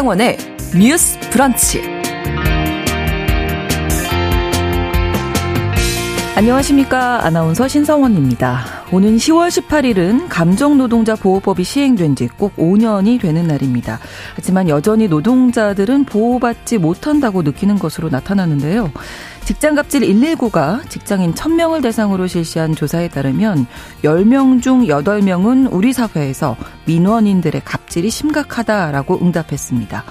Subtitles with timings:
[0.00, 0.38] 신성원의
[0.80, 1.82] 뉴스 브런치.
[6.36, 7.26] 안녕하십니까.
[7.26, 8.80] 아나운서 신성원입니다.
[8.92, 13.98] 오는 10월 18일은 감정노동자 보호법이 시행된 지 꼭 5년이 되는 날입니다.
[14.34, 18.90] 하지만 여전히 노동자들은 보호받지 못한다고 느끼는 것으로 나타나는데요.
[19.50, 23.66] 직장갑질 119가 직장인 1000명을 대상으로 실시한 조사에 따르면
[24.04, 30.04] 10명 중 8명은 우리 사회에서 민원인들의 갑질이 심각하다라고 응답했습니다.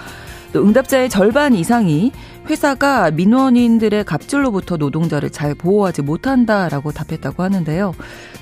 [0.52, 2.12] 또 응답자의 절반 이상이
[2.50, 7.94] 회사가 민원인들의 갑질로부터 노동자를 잘 보호하지 못한다라고 답했다고 하는데요.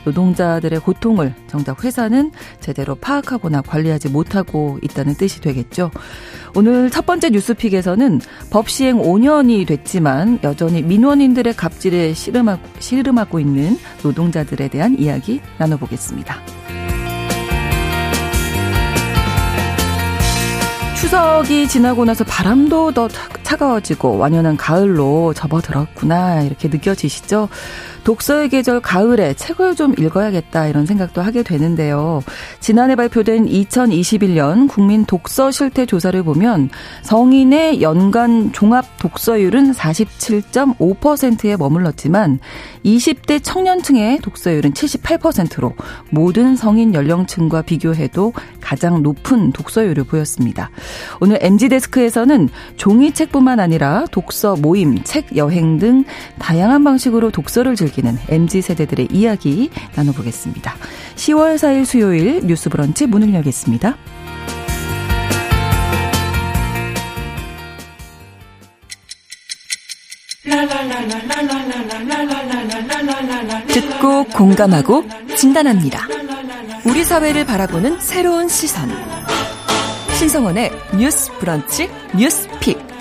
[0.06, 5.92] 노동자들의 고통을 정작 회사는 제대로 파악하거나 관리하지 못하고 있다는 뜻이 되겠죠.
[6.56, 14.70] 오늘 첫 번째 뉴스픽에서는 법 시행 5년이 됐지만 여전히 민원인들의 갑질에 씨름하고, 씨름하고 있는 노동자들에
[14.70, 16.38] 대한 이야기 나눠보겠습니다.
[21.08, 23.08] 추석이 지나고 나서 바람도 더
[23.42, 27.48] 차가워지고 완연한 가을로 접어들었구나 이렇게 느껴지시죠?
[28.08, 32.22] 독서의 계절 가을에 책을 좀 읽어야겠다 이런 생각도 하게 되는데요.
[32.62, 36.70] 지난해 발표된 2021년 국민 독서 실태 조사를 보면
[37.02, 42.40] 성인의 연간 종합 독서율은 47.5%에 머물렀지만
[42.86, 45.74] 20대 청년층의 독서율은 78%로
[46.10, 50.70] 모든 성인 연령층과 비교해도 가장 높은 독서율을 보였습니다.
[51.20, 56.06] 오늘 MG 데스크에서는 종이책뿐만 아니라 독서 모임, 책 여행 등
[56.40, 60.76] 다양한 방식으로 독서를 즐기 즐기는 MZ 세대들의 이야기 나눠보겠습니다.
[61.16, 63.98] 10월 4일 수요일 뉴스 브런치 문을 열겠습니다.
[73.68, 75.04] 듣고 공감하고
[75.36, 76.08] 진단합니다.
[76.86, 78.90] 우리 사회를 바라보는 새로운 시선.
[80.18, 82.97] 신성원의 뉴스 브런치 뉴스 픽.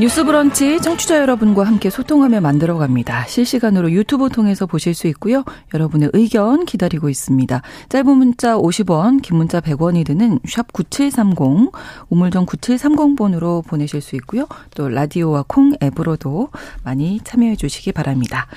[0.00, 3.26] 뉴스 브런치 청취자 여러분과 함께 소통하며 만들어갑니다.
[3.28, 5.44] 실시간으로 유튜브 통해서 보실 수 있고요.
[5.72, 7.62] 여러분의 의견 기다리고 있습니다.
[7.90, 11.70] 짧은 문자 50원, 긴 문자 100원이 드는 샵 9730,
[12.10, 14.48] 우물정 9730번으로 보내실 수 있고요.
[14.74, 16.48] 또 라디오와 콩 앱으로도
[16.82, 18.48] 많이 참여해 주시기 바랍니다.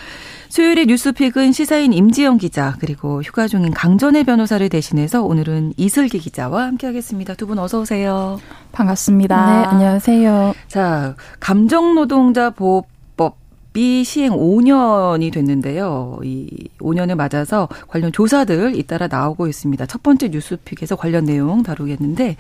[0.50, 7.36] 수요일의 뉴스픽은 시사인 임지영 기자 그리고 휴가 중인 강전혜 변호사를 대신해서 오늘은 이슬기 기자와 함께하겠습니다.
[7.36, 8.40] 두 분 어서 오세요.
[8.78, 9.36] 반갑습니다.
[9.36, 10.54] 네, 안녕하세요.
[10.68, 13.36] 자, 감정노동자 보호법
[13.76, 16.20] 이 시행 5년이 됐는데요.
[16.24, 19.86] 이 5년을 맞아서 관련 조사들 잇따라 나오고 있습니다.
[19.88, 22.38] 첫 번째 뉴스픽에서 관련 내용 다루겠는데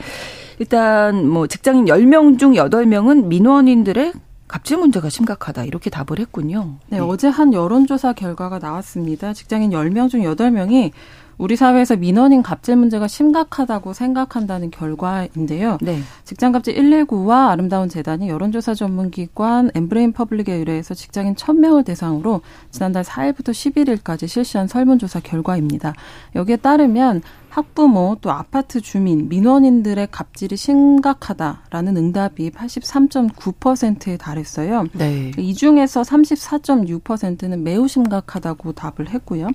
[0.60, 4.14] 일단 뭐 직장인 10명 중 8명은 민원인들의
[4.48, 6.76] 갑질 문제가 심각하다 이렇게 답을 했군요.
[6.90, 9.34] 네, 네, 어제 한 여론조사 결과가 나왔습니다.
[9.34, 10.92] 직장인 10명 중 8명이
[11.38, 15.78] 우리 사회에서 민원인 갑질 문제가 심각하다고 생각한다는 결과인데요.
[15.82, 16.00] 네.
[16.28, 24.28] 직장갑질 119와 아름다운 재단이 여론조사 전문기관 엠브레인 퍼블릭에 의뢰해서 직장인 1000명을 대상으로 지난달 4일부터 11일까지
[24.28, 25.94] 실시한 설문조사 결과입니다.
[26.36, 34.86] 여기에 따르면 학부모 또 아파트 주민 민원인들의 갑질이 심각하다라는 응답이 83.9%에 달했어요.
[34.94, 35.32] 네.
[35.38, 39.48] 이 중에서 34.6%는 매우 심각하다고 답을 했고요.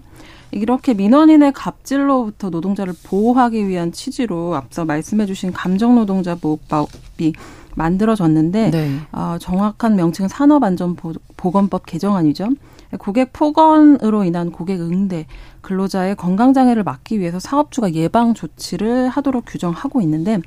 [0.51, 7.35] 이렇게 민원인의 갑질로부터 노동자를 보호하기 위한 취지로 앞서 말씀해주신 감정노동자 보호 법이
[7.75, 8.99] 만들어졌는데 네.
[9.13, 12.51] 어, 정확한 명칭은 산업안전보건법 개정안이죠.
[12.99, 15.27] 고객 폭언으로 인한 고객 응대,
[15.63, 20.41] 근로자의 건강 장애를 막기 위해서 사업주가 예방 조치를 하도록 규정하고 있는데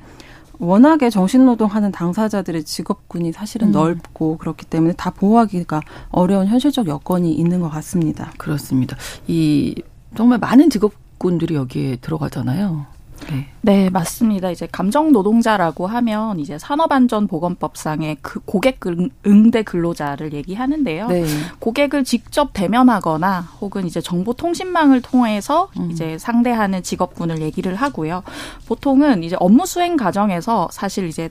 [0.58, 3.72] 워낙에 정신노동하는 당사자들의 직업군이 사실은 음.
[3.72, 8.32] 넓고 그렇기 때문에 다 보호하기가 어려운 현실적 여건이 있는 것 같습니다.
[8.38, 8.96] 그렇습니다.
[9.26, 9.74] 이
[10.16, 12.86] 정말 많은 직업 군들이 여기에 들어가잖아요.
[13.30, 13.48] 네.
[13.62, 14.50] 네, 맞습니다.
[14.50, 18.80] 이제 감정 노동자라고 하면 이제 산업안전보건법상의 그 고객
[19.26, 21.08] 응대 근로자를 얘기하는데요.
[21.08, 21.24] 네.
[21.58, 25.90] 고객을 직접 대면하거나 혹은 이제 정보통신망을 통해서 음.
[25.90, 28.22] 이제 상대하는 직업군을 얘기를 하고요.
[28.66, 31.28] 보통은 이제 업무 수행 과정에서 사실 이제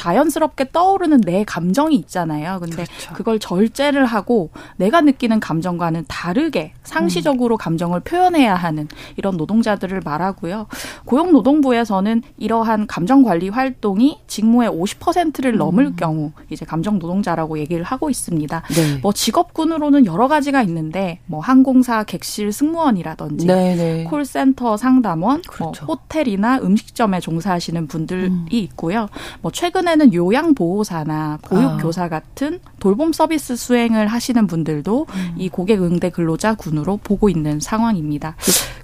[0.00, 2.58] 자연스럽게 떠오르는 내 감정이 있잖아요.
[2.60, 3.12] 근데 그렇죠.
[3.12, 4.48] 그걸 절제를 하고
[4.78, 7.58] 내가 느끼는 감정과는 다르게 상시적으로 음.
[7.58, 8.88] 감정을 표현해야 하는
[9.18, 10.68] 이런 노동자들을 말하고요.
[11.04, 15.96] 고용노동부에서는 이러한 감정 관리 활동이 직무의 50%를 넘을 음.
[15.96, 18.62] 경우 이제 감정 노동자라고 얘기를 하고 있습니다.
[18.74, 18.98] 네.
[19.02, 24.04] 뭐 직업군으로는 여러 가지가 있는데 뭐 항공사 객실 승무원이라든지 네, 네.
[24.04, 25.84] 콜센터 상담원, 뭐 그렇죠.
[25.84, 28.46] 뭐 호텔이나 음식점에 종사하시는 분들이 음.
[28.50, 29.10] 있고요.
[29.42, 32.08] 뭐 최근 최근에는 요양보호사나 보육교사 아.
[32.08, 35.34] 같은 돌봄 서비스 수행을 하시는 분들도 음.
[35.36, 38.36] 이 고객 응대 근로자 군으로 보고 있는 상황입니다.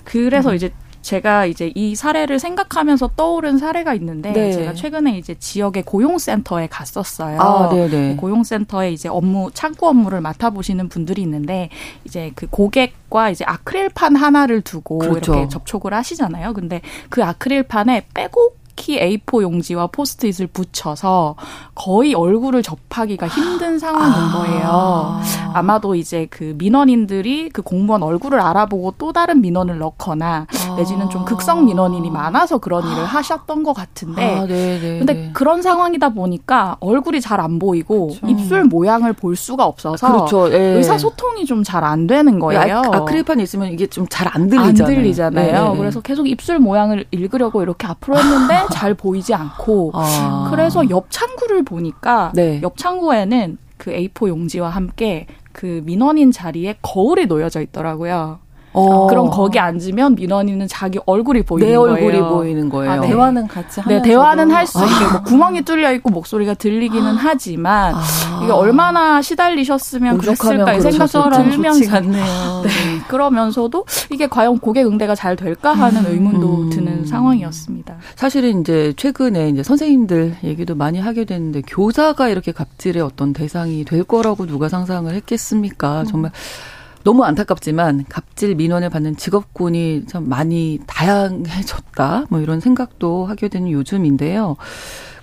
[0.05, 0.57] 그 그래서 음.
[0.57, 0.73] 이제
[1.03, 4.53] 제가 이제 이 사례를 생각하면서 떠오른 사례가 있는데 네.
[4.53, 7.41] 제가 최근에 이제 지역의 고용센터에 갔었어요.
[7.41, 7.89] 아, 네네.
[7.89, 8.17] 네.
[8.17, 11.69] 고용센터에 이제 업무 창구 업무를 맡아 보시는 분들이 있는데
[12.05, 15.35] 이제 그 고객과 이제 아크릴판 하나를 두고 그렇죠.
[15.35, 16.55] 이렇게 접촉을 하시잖아요.
[16.55, 21.35] 근데 그 아크릴판에 빼곡 특히 A4 용지와 포스트잇을 붙여서
[21.75, 24.33] 거의 얼굴을 접하기가 힘든 상황인 아.
[24.33, 25.21] 거예요.
[25.55, 30.75] 아마도 이제 그 민원인들이 그 공무원 얼굴을 알아보고 또 다른 민원을 넣거나 아.
[30.77, 35.31] 내지는 좀 극성 민원인이 많아서 그런 일을 하셨던 것 같은데 아, 네, 네, 근데 네.
[35.33, 38.27] 그런 상황이다 보니까 얼굴이 잘 안 보이고 그렇죠.
[38.29, 40.53] 입술 모양을 볼 수가 없어서 그렇죠.
[40.53, 40.59] 예.
[40.77, 42.83] 의사소통이 좀 잘 안 되는 거예요.
[42.93, 44.69] 아, 크릴판 있으면 이게 좀 잘 안 들리잖아요.
[44.69, 45.73] 안 들리잖아요.
[45.73, 45.79] 네.
[45.79, 50.49] 그래서 계속 입술 모양을 읽으려고 이렇게 앞으로 했는데 잘 보이지 않고 아.
[50.51, 52.61] 그래서 옆 창구를 보니까 네.
[52.63, 58.39] 옆 창구에는 그 A4 용지와 함께 그 민원인 자리에 거울이 놓여져 있더라고요.
[58.77, 59.07] 어.
[59.07, 61.95] 그럼 거기 앉으면 민원인은 자기 얼굴이 보이는 거예요.
[61.95, 62.29] 내 얼굴이.
[62.29, 62.91] 보이는 거예요.
[62.93, 63.09] 아, 네.
[63.09, 67.17] 대화는 같이 하면서 네, 대화는 할 수 있게 뭐 구멍이 뚫려 있고 목소리가 들리기는 아.
[67.19, 68.41] 하지만 아.
[68.43, 72.63] 이게 얼마나 시달리셨으면 그랬을까 이 생각도 들면서 같네요.
[72.65, 72.71] 네.
[73.09, 76.11] 그러면서도 이게 과연 고객 응대가 잘 될까 하는 음.
[76.13, 76.71] 의문도 음.
[76.71, 77.97] 드는 상황이었습니다.
[78.17, 84.05] 사실은 이제 최근에 이제 선생님들 얘기도 많이 하게 됐는데 교사가 이렇게 갑질의 어떤 대상이 될
[84.05, 86.05] 거라고 누가 상상을 했겠습니까?
[86.09, 86.76] 정말 음.
[87.07, 92.25] 너무 안타깝지만 갑질 민원을 받는 직업군이 참 많이 다양해졌다.
[92.31, 94.57] 뭐 이런 생각도 하게 되는 요즘인데요.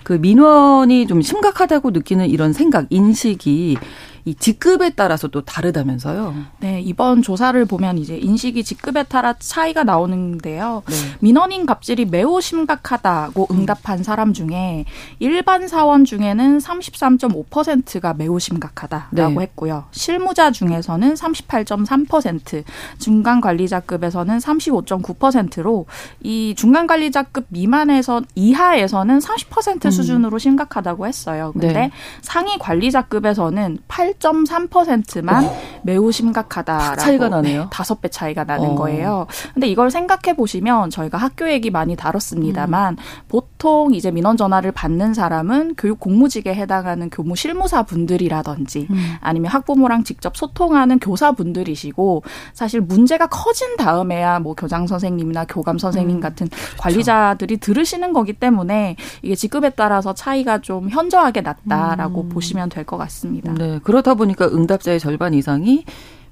[0.02, 3.76] 그 민원이 좀 심각하다고 느끼는 이런 생각, 인식이
[4.26, 6.34] 이 직급에 따라서 또 다르다면서요?
[6.60, 10.82] 네, 이번 조사를 보면 이제 인식이 직급에 따라 차이가 나오는데요.
[10.86, 10.94] 네.
[11.20, 13.56] 민원인 갑질이 매우 심각하다고 음.
[13.60, 14.86] 응답한 사람 중에
[15.18, 19.40] 일반 사원 중에는 33.5%가 매우 심각하다라고 네.
[19.42, 19.84] 했고요.
[19.90, 22.64] 실무자 중에서는 38.3%,
[22.98, 25.84] 중간 관리자급에서는 35.9%로
[26.22, 29.90] 이 중간 관리자급 미만에서 이하에서는 30% 음.
[29.90, 31.50] 수준으로 심각하다고 했어요.
[31.52, 31.90] 근데 네.
[32.22, 35.56] 상위 관리자급에서는 8 8.3%만 어.
[35.82, 37.68] 매우 심각하다라고 차이가 나네요.
[37.70, 38.74] 다섯 배 차이가 나는 어.
[38.74, 39.26] 거예요.
[39.52, 42.98] 근데 이걸 생각해 보시면 저희가 학교 얘기 많이 다뤘습니다만 음.
[43.28, 49.14] 보통 이제 민원 전화를 받는 사람은 교육 공무직에 해당하는 교무 실무사 분들이라든지 음.
[49.20, 52.22] 아니면 학부모랑 직접 소통하는 교사 분들이시고
[52.52, 56.20] 사실 문제가 커진 다음에야 뭐 교장 선생님이나 교감 선생님 음.
[56.20, 56.48] 같은.
[56.78, 62.28] 관리자들이 들으시는 거기 때문에 이게 직급에 따라서 차이가 좀 현저하게 났다라고 음.
[62.28, 63.54] 보시면 될 것 같습니다.
[63.54, 65.84] 네, 그렇 그러다 보니까 응답자의 절반 이상이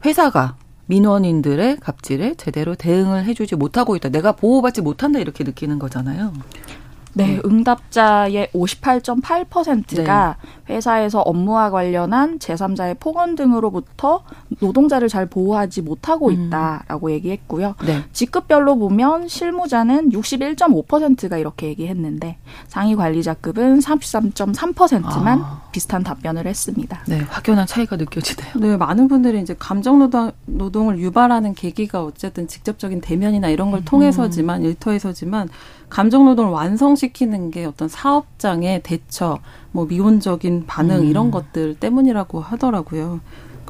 [0.05, 4.11] 회사가 민원인들의 갑질에 제대로 대응을 해주지 못하고 있다.
[4.11, 6.35] 내가 보호받지 못한다 이렇게 느끼는 거잖아요.
[7.15, 7.41] 네, 음.
[7.45, 10.37] 응답자의 58.8%가
[10.67, 10.75] 네.
[10.75, 14.23] 회사에서 업무와 관련한 제3자의 폭언 등으로부터
[14.61, 16.33] 노동자를 잘 보호하지 못하고 음.
[16.33, 17.13] 있다라고 음.
[17.13, 17.75] 얘기했고요.
[17.87, 18.03] 네.
[18.13, 22.37] 직급별로 보면 실무자는 61.5%가 이렇게 얘기했는데
[22.69, 25.62] 상위 관리자급은 33.3%만 아.
[25.73, 27.03] 비슷한 답변을 했습니다.
[27.09, 28.53] 네, 확연한 차이가 느껴지네요.
[28.61, 33.85] 네, 많은 분들이 이제 감정 노동, 노동을 유발하는 계기가 어쨌든 직접적인 대면이나 이런 걸 음.
[33.85, 35.49] 통해서지만 일터에서지만
[35.89, 39.41] 감정 노동을 완성시키는 게 어떤 사업장의 대처,
[39.73, 41.05] 뭐 미온적인 반응 음.
[41.07, 43.21] 이런 것들 때문이라고 하더라고요.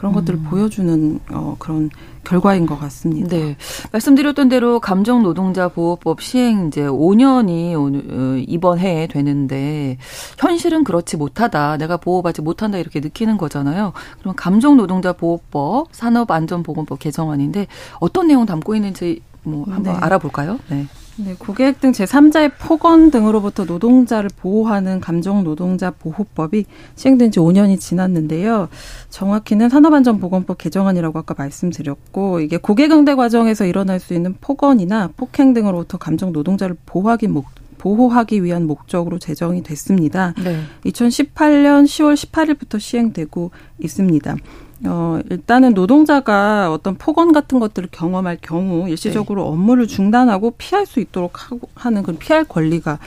[0.02, 0.44] 그런 것들을 음.
[0.50, 1.88] 보여주는 어, 그런
[2.24, 3.28] 결과인 것 같습니다.
[3.28, 3.56] 네.
[3.92, 9.98] 말씀드렸던 대로 감정 노동자 보호법 시행 이제 5년이 오늘 어, 이번 해에 되는데
[10.38, 11.76] 현실은 그렇지 못하다.
[11.76, 13.92] 내가 보호받지 못한다 이렇게 느끼는 거잖아요.
[14.18, 17.68] 그럼 감정 노동자 보호법 산업안전보건법 개정안인데
[18.00, 20.00] 어떤 내용 담고 있는지 뭐 한번 네.
[20.00, 20.58] 알아볼까요?
[20.68, 20.88] 네.
[21.16, 26.64] 네, 고객 등 제3자의 폭언 등으로부터 노동자를 보호하는 감정 노동자 보호법이
[26.96, 28.68] 시행된 지 5년이 지났는데요.
[29.10, 35.98] 정확히는 산업안전보건법 개정안이라고 아까 말씀드렸고 이게 고객 응대 과정에서 일어날 수 있는 폭언이나 폭행 등으로부터
[35.98, 40.34] 감정 노동자를 보호하기 목 보호하기 위한 목적으로 제정이 됐습니다.
[40.42, 40.60] 네.
[40.84, 43.50] 2018년 10월 18일부터 시행되고
[43.80, 44.36] 있습니다.
[44.84, 49.48] 어, 일단은 노동자가 어떤 폭언 같은 것들을 경험할 경우 일시적으로 네.
[49.48, 52.98] 업무를 중단하고 피할 수 있도록 하고 하는 그런 피할 권리가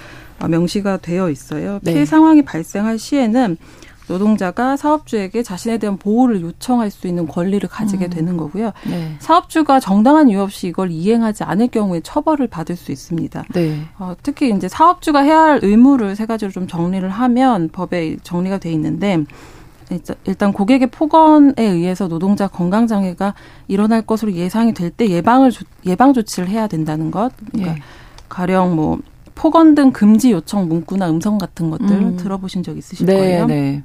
[0.48, 1.79] 명시가 되어 있어요.
[1.84, 2.05] 피해 네.
[2.05, 3.58] 상황이 발생할 시에는
[4.08, 8.10] 노동자가 사업주에게 자신에 대한 보호를 요청할 수 있는 권리를 가지게 음.
[8.10, 8.72] 되는 거고요.
[8.88, 9.15] 네.
[9.20, 13.46] 사업주가 정당한 이유 없이 이걸 이행하지 않을 경우에 처벌을 받을 수 있습니다.
[13.53, 13.82] 네.
[13.98, 18.72] 어, 특히 이제 사업주가 해야 할 의무를 세 가지로 좀 정리를 하면 법에 정리가 돼
[18.72, 19.24] 있는데
[20.25, 23.34] 일단 고객의 폭언에 의해서 노동자 건강 장애가
[23.68, 25.51] 일어날 것으로 예상이 될 때 예방을
[25.86, 27.32] 예방 조치를 해야 된다는 것.
[27.51, 27.82] 그러니까 예.
[28.30, 29.00] 가령 뭐
[29.36, 32.18] 폭언 등 금지 요청 문구나 음성 같은 것들 음.
[32.18, 33.46] 들어보신 적 있으실 네, 거예요.
[33.46, 33.84] 네.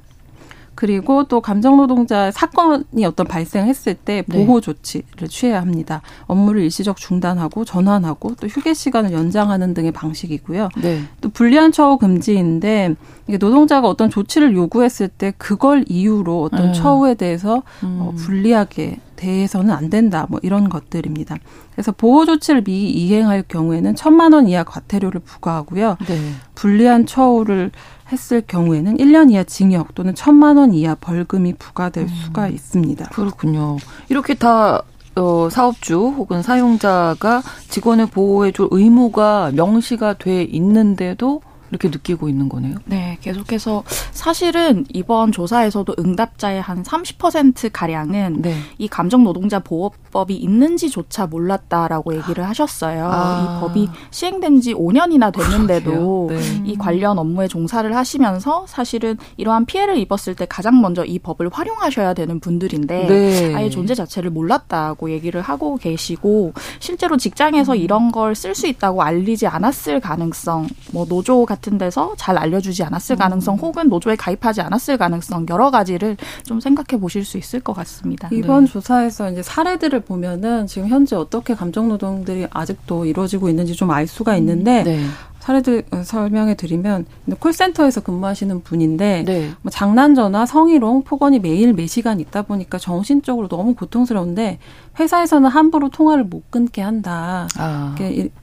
[0.75, 4.45] 그리고 또 감정 노동자 사건이 어떤 발생했을 때 네.
[4.45, 6.01] 보호 조치를 취해야 합니다.
[6.25, 10.69] 업무를 일시적 중단하고 전환하고 또 휴게 시간을 연장하는 등의 방식이고요.
[10.81, 11.01] 네.
[11.19, 12.95] 또 불리한 처우 금지인데
[13.27, 16.73] 이게 노동자가 어떤 조치를 요구했을 때 그걸 이유로 어떤 음.
[16.73, 17.97] 처우에 대해서 어, 음.
[18.01, 20.25] 어, 불리하게 대해서는 안 된다.
[20.29, 21.37] 뭐 이런 것들입니다.
[21.73, 25.97] 그래서 보호 조치를 미 이행할 경우에는 천만 원 이하 과태료를 부과하고요.
[26.07, 26.31] 네.
[26.55, 27.71] 불리한 처우를
[28.11, 32.07] 했을 경우에는 1년 이하 징역 또는 천만 원 이하 벌금이 부과될 음.
[32.07, 33.09] 수가 있습니다.
[33.09, 33.77] 그렇군요.
[34.09, 34.83] 이렇게 다
[35.15, 41.41] 어, 사업주 혹은 사용자가 직원을 보호해줄 의무가 명시가 돼 있는데도
[41.71, 42.75] 이렇게 느끼고 있는 거네요.
[42.85, 48.55] 네, 계속해서 사실은 이번 조사에서도 응답자의 한 30% 가량은 네.
[48.77, 53.09] 이 감정 노동자 보호법이 있는지조차 몰랐다라고 얘기를 하셨어요.
[53.11, 53.41] 아.
[53.41, 56.39] 이 법이 시행된 지 5년이나 됐는데도 네.
[56.65, 62.13] 이 관련 업무에 종사를 하시면서 사실은 이러한 피해를 입었을 때 가장 먼저 이 법을 활용하셔야
[62.13, 63.55] 되는 분들인데 네.
[63.55, 67.77] 아예 존재 자체를 몰랐다고 얘기를 하고 계시고 실제로 직장에서 음.
[67.77, 72.83] 이런 걸 쓸 수 있다고 알리지 않았을 가능성, 뭐 노조 같은 같은 데서 잘 알려주지
[72.83, 73.17] 않았을 음.
[73.17, 78.27] 가능성 혹은 노조에 가입하지 않았을 가능성 여러 가지를 좀 생각해 보실 수 있을 것 같습니다.
[78.31, 78.71] 이번 네.
[78.71, 84.37] 조사에서 이제 사례들을 보면은 지금 현재 어떻게 감정 노동들이 아직도 이루어지고 있는지 좀 알 수가
[84.37, 85.03] 있는데 네.
[85.51, 87.05] 사례들 어, 설명해 드리면
[87.39, 89.51] 콜센터에서 근무하시는 분인데 네.
[89.61, 94.59] 뭐 장난 전화, 성희롱, 폭언이 매일 매시간 있다 보니까 정신적으로 너무 고통스러운데
[94.99, 97.47] 회사에서는 함부로 통화를 못 끊게 한다.
[97.57, 97.95] 아.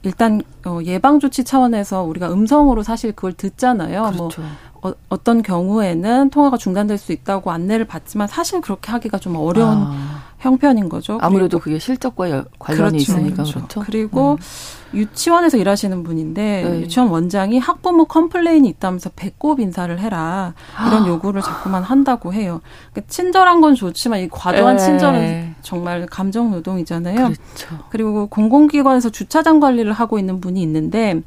[0.03, 4.01] 일단 어, 예방 조치 차원에서 우리가 음성으로 사실 그걸 듣잖아요.
[4.01, 4.41] 뭐 그렇죠.
[4.81, 9.77] 뭐 어, 떤 경우에는 통화가 중단될 수 있다고 안내를 받지만 사실 그렇게 하기가 좀 어려운
[9.77, 10.23] 아.
[10.39, 11.17] 형편인 거죠.
[11.21, 12.97] 아무래도 그게 실적과 관련이 그렇죠.
[12.97, 13.53] 있으니까 그렇죠.
[13.55, 13.79] 그렇죠.
[13.81, 14.45] 그리고 네.
[14.93, 16.81] 유치원에서 일하시는 분인데 네.
[16.81, 20.53] 유치원 원장이 학부모 complain이 있다면서 배꼽 인사를 해라
[20.87, 21.07] 이런 아.
[21.07, 22.61] 요구를 자꾸만 한다고 해요.
[22.91, 24.85] 그러니까 친절한 건 좋지만 이 과도한 네.
[24.85, 27.15] 친절은 정말 감정 노동이잖아요.
[27.15, 27.85] 그렇죠.
[27.89, 31.21] 그리고 공공기관에서 주차장 관리를 하고 있는 분이 있는데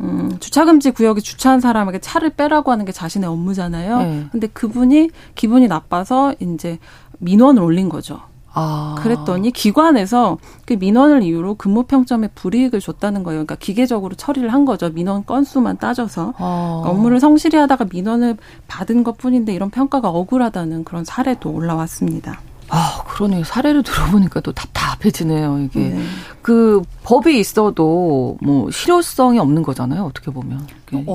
[0.00, 3.98] 음, 주차금지 구역에 주차한 사람에게 차를 빼라고 하는 게 자신의 업무잖아요.
[3.98, 4.26] 네.
[4.32, 6.78] 근데 그분이 기분이 나빠서 이제
[7.18, 8.20] 민원을 올린 거죠.
[8.54, 8.94] 아.
[8.98, 13.38] 그랬더니 기관에서 그 민원을 이유로 근무 평점에 불이익을 줬다는 거예요.
[13.38, 14.88] 그러니까 기계적으로 처리를 한 거죠.
[14.90, 16.80] 민원 건수만 따져서 아.
[16.80, 18.36] 그러니까 업무를 성실히 하다가 민원을
[18.68, 22.40] 받은 것뿐인데 이런 평가가 억울하다는 그런 사례도 올라왔습니다.
[22.70, 23.44] 아, 그러네요.
[23.44, 25.80] 사례를 들어보니까 또 답답해지네요, 이게.
[25.90, 26.02] 네.
[26.40, 30.66] 그 법이 있어도 뭐 실효성이 없는 거잖아요, 어떻게 보면.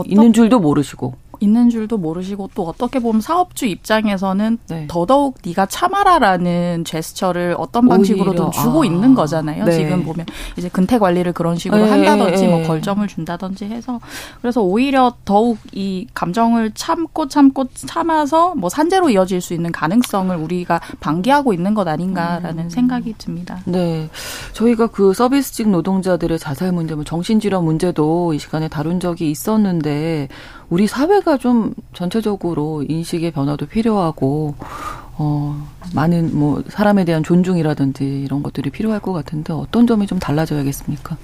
[0.05, 1.15] 있는 줄도 모르시고.
[1.39, 4.85] 있는 줄도 모르시고 또 어떻게 보면 사업주 입장에서는 네.
[4.87, 8.85] 더더욱 네가 참아라라는 제스처를 어떤 방식으로든 주고 아.
[8.85, 9.65] 있는 거잖아요.
[9.65, 9.71] 네.
[9.71, 10.25] 지금 보면
[10.57, 11.89] 이제 근태 관리를 그런 식으로 네.
[11.89, 13.99] 한다든지 뭐 벌점을 준다든지 해서
[14.41, 20.81] 그래서 오히려 더욱 이 감정을 참고 참고 참아서 뭐 산재로 이어질 수 있는 가능성을 우리가
[20.99, 22.69] 방기하고 있는 것 아닌가라는 음.
[22.69, 23.59] 생각이 듭니다.
[23.65, 24.09] 네.
[24.53, 30.27] 저희가 그 서비스직 노동자들의 자살 문제, 뭐 정신질환 문제도 이 시간에 다룬 적이 있었는데
[30.69, 34.55] 우리 사회가 좀 전체적으로 인식의 변화도 필요하고
[35.17, 41.17] 어 많은 뭐 사람에 대한 존중이라든지 이런 것들이 필요할 것 같은데 어떤 점이 좀 달라져야겠습니까?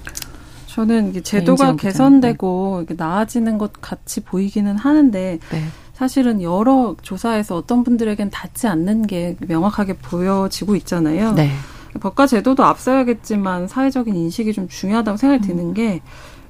[0.66, 2.94] 저는 이게 제도가 개선되고 네.
[2.98, 5.62] 나아지는 것 같이 보이기는 하는데 네.
[5.94, 11.32] 사실은 여러 조사에서 어떤 분들에겐 닿지 않는 게 명확하게 보여지고 있잖아요.
[11.32, 11.50] 네.
[11.98, 16.02] 법과 제도도 앞서야겠지만 사회적인 인식이 좀 중요하다고 생각이 드는 게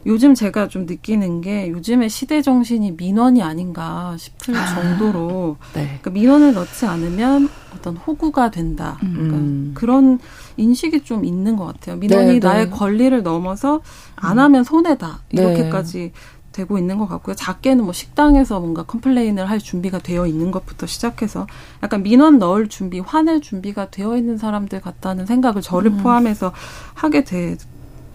[0.06, 5.84] 요즘 제가 좀 느끼는 게 요즘의 시대 정신이 민원이 아닌가 싶을 아, 정도로 네.
[5.86, 8.98] 그러니까 민원을 넣지 않으면 어떤 호구가 된다.
[9.02, 9.12] 음.
[9.12, 9.70] 그러니까 음.
[9.75, 10.18] 그런
[10.56, 11.96] 인식이 좀 있는 것 같아요.
[11.96, 12.38] 민원이 네, 네.
[12.38, 13.82] 나의 권리를 넘어서
[14.14, 15.20] 안 하면 손해다.
[15.32, 15.42] 네.
[15.42, 16.12] 이렇게까지
[16.56, 17.36] 되고 있는 것 같고요.
[17.36, 21.46] 작게는 뭐 식당에서 뭔가 complain을 할 준비가 되어 있는 것부터 시작해서
[21.82, 25.98] 약간 민원 넣을 준비, 화낼 준비가 되어 있는 사람들 같다는 생각을 저를 음.
[25.98, 26.52] 포함해서
[26.94, 27.58] 하게 되,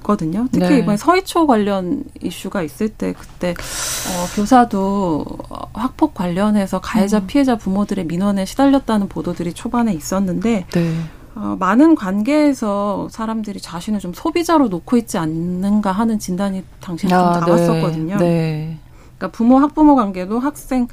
[0.02, 0.48] 있거든요.
[0.52, 0.78] 특히 네.
[0.80, 5.26] 이번에 서희초 관련 이슈가 있을 때 그때 어, 교사도
[5.74, 7.28] 학폭 관련해서 가해자 음.
[7.28, 10.96] 피해자 부모들의 민원에 시달렸다는 보도들이 초반에 있었는데 네.
[11.36, 17.42] 어, 많은 관계에서 사람들이 자신을 좀 소비자로 놓고 있지 않는가 하는 진단이 당시에 아, 좀
[17.48, 18.18] 나왔었거든요.
[18.18, 18.26] 네.
[18.26, 18.80] 네.
[19.18, 20.88] 그러니까 부모 학부모 관계도 학생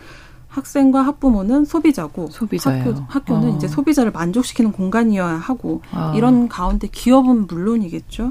[0.49, 2.85] 학생과 학부모는 소비자고 소비자예요.
[2.85, 3.57] 학교, 학교 는 어.
[3.57, 6.12] 이제 소비자를 만족시키는 공간이어야 하고 아.
[6.17, 8.31] 이런 가운데 기업은 물론이겠죠.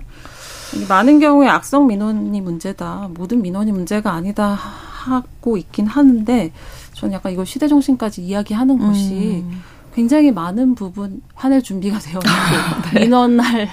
[0.87, 3.09] 많은 경우에 악성 민원이 문제다.
[3.13, 4.57] 모든 민원이 문제가 아니다
[5.07, 6.51] 하고 있긴 하는데
[6.93, 9.61] 저는 약간 이걸 시대 정신까지 이야기하는 것이 음.
[9.97, 12.29] 굉장히 많은 부분 화낼 준비가 되어 있고
[12.93, 12.99] 네.
[12.99, 13.67] 민원할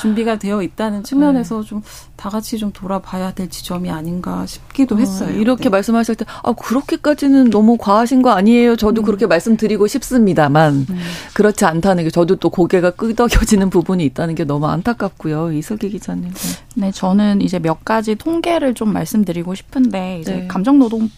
[0.00, 1.68] 준비가 되어 있다는 측면에서 네.
[1.68, 5.38] 좀다 같이 좀 돌아봐야 될 지점이 아닌가 싶기도 어, 했어요.
[5.38, 5.68] 이렇게 네.
[5.68, 8.76] 말씀하실 때, 아, 그렇게까지는 너무 과하신 거 아니에요?
[8.76, 9.04] 저도 음.
[9.04, 10.98] 그렇게 말씀드리고 싶습니다만, 음.
[11.34, 15.52] 그렇지 않다는 게 저도 또 고개가 끄덕여지는 부분이 있다는 게 너무 안타깝고요.
[15.52, 16.32] 이슬기 기자님.
[16.74, 20.46] 네, 저는 이제 몇 가지 통계를 좀 말씀드리고 싶은데, 이제 네.
[20.46, 21.10] 감정노동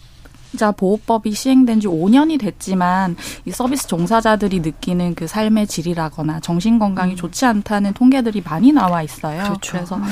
[0.57, 3.15] 자 보호법이 시행된 지 5년이 됐지만
[3.45, 7.15] 이 서비스 종사자들이 느끼는 그 삶의 질이라거나 정신 건강이 음.
[7.15, 9.43] 좋지 않다는 통계들이 많이 나와 있어요.
[9.43, 9.71] 그렇죠.
[9.73, 10.03] 그래서 음.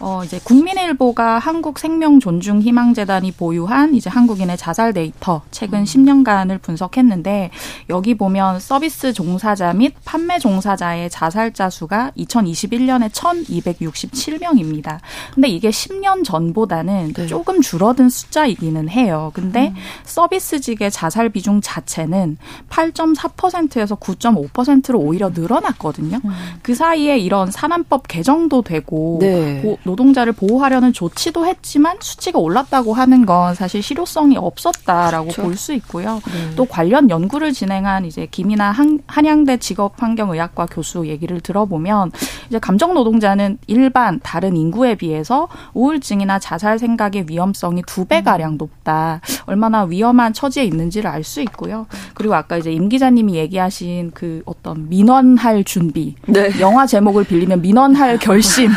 [0.00, 5.84] 어 이제 국민일보가 한국 생명 존중 희망 재단이 보유한 이제 한국인의 자살 데이터 최근 음.
[5.84, 7.50] 10년간을 분석했는데
[7.88, 14.98] 여기 보면 서비스 종사자 및 판매 종사자의 자살자 수가 2021년에 1,267명입니다.
[15.34, 17.26] 근데 이게 10년 전보다는 네.
[17.26, 19.30] 조금 줄어든 숫자이기는 해요.
[19.34, 19.75] 근데 음.
[20.04, 22.38] 서비스직의 자살 비중 자체는
[22.70, 26.20] 8.4%에서 9.5%로 오히려 늘어났거든요.
[26.24, 26.30] 음.
[26.62, 29.78] 그 사이에 이런 산안법 개정도 되고 네.
[29.84, 35.42] 노동자를 보호하려는 조치도 했지만 수치가 올랐다고 하는 건 사실 실효성이 없었다라고 그렇죠.
[35.42, 36.20] 볼수 있고요.
[36.26, 36.54] 네.
[36.56, 42.12] 또 관련 연구를 진행한 이제 김이나 한, 한양대 직업환경의학과 교수 얘기를 들어보면
[42.48, 49.20] 이제 감정 노동자는 일반 다른 인구에 비해서 우울증이나 자살 생각의 위험성이 두 배 가량 높다.
[49.46, 51.86] 얼마 얼마나 위험한 처지에 있는지를 알 수 있고요.
[52.14, 56.50] 그리고 아까 이제 임 기자님이 얘기하신 그 어떤 민원할 준비, 네.
[56.60, 58.68] 영화 제목을 빌리면 민원할 결심이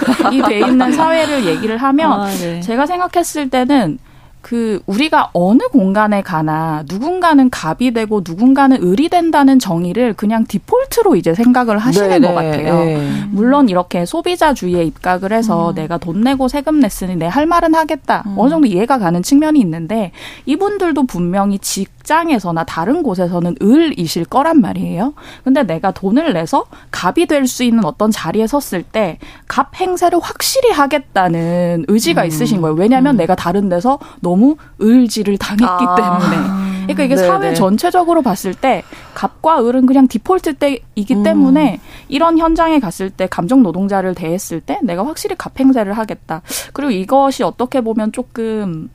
[0.48, 2.60] 돼 있는 사회를 얘기를 하면 아, 네.
[2.62, 4.00] 제가 생각했을 때는
[4.41, 11.34] 그 우리가 어느 공간에 가나 누군가는 갑이 되고 누군가는 을이 된다는 정의를 그냥 디폴트로 이제
[11.34, 12.75] 생각을 하시는 네네, 것 같아요.
[12.86, 13.24] 네.
[13.31, 15.75] 물론 이렇게 소비자주의에 입각을 해서 음.
[15.75, 18.24] 내가 돈 내고 세금 냈으니 내 할 말은 하겠다.
[18.25, 18.36] 음.
[18.38, 20.12] 어느 정도 이해가 가는 측면이 있는데
[20.46, 25.13] 이분들도 분명히 직 장에서나 다른 곳에서는 을이실 거란 말이에요.
[25.44, 30.72] 근데 내가 돈을 내서 갑이 될 수 있는 어떤 자리에 섰을 때 갑 행세를 확실히
[30.72, 32.28] 하겠다는 의지가 음.
[32.28, 32.75] 있으신 거예요.
[32.75, 33.18] 왜냐하면 음.
[33.18, 35.96] 내가 다른 데서 너무 을지를 당했기 아.
[35.96, 36.70] 때문에.
[36.84, 37.28] 그러니까 이게 네네.
[37.28, 37.54] 사회 네.
[37.54, 41.24] 전체적으로 봤을 때 갑과 을은 그냥 디폴트 때이기 음.
[41.24, 46.41] 때문에 이런 현장에 갔을 때 감정 노동자를 대했을 때 내가 확실히 갑 행세를 하겠다.
[46.74, 48.89] 그리고 이것이 어떻게 보면 조금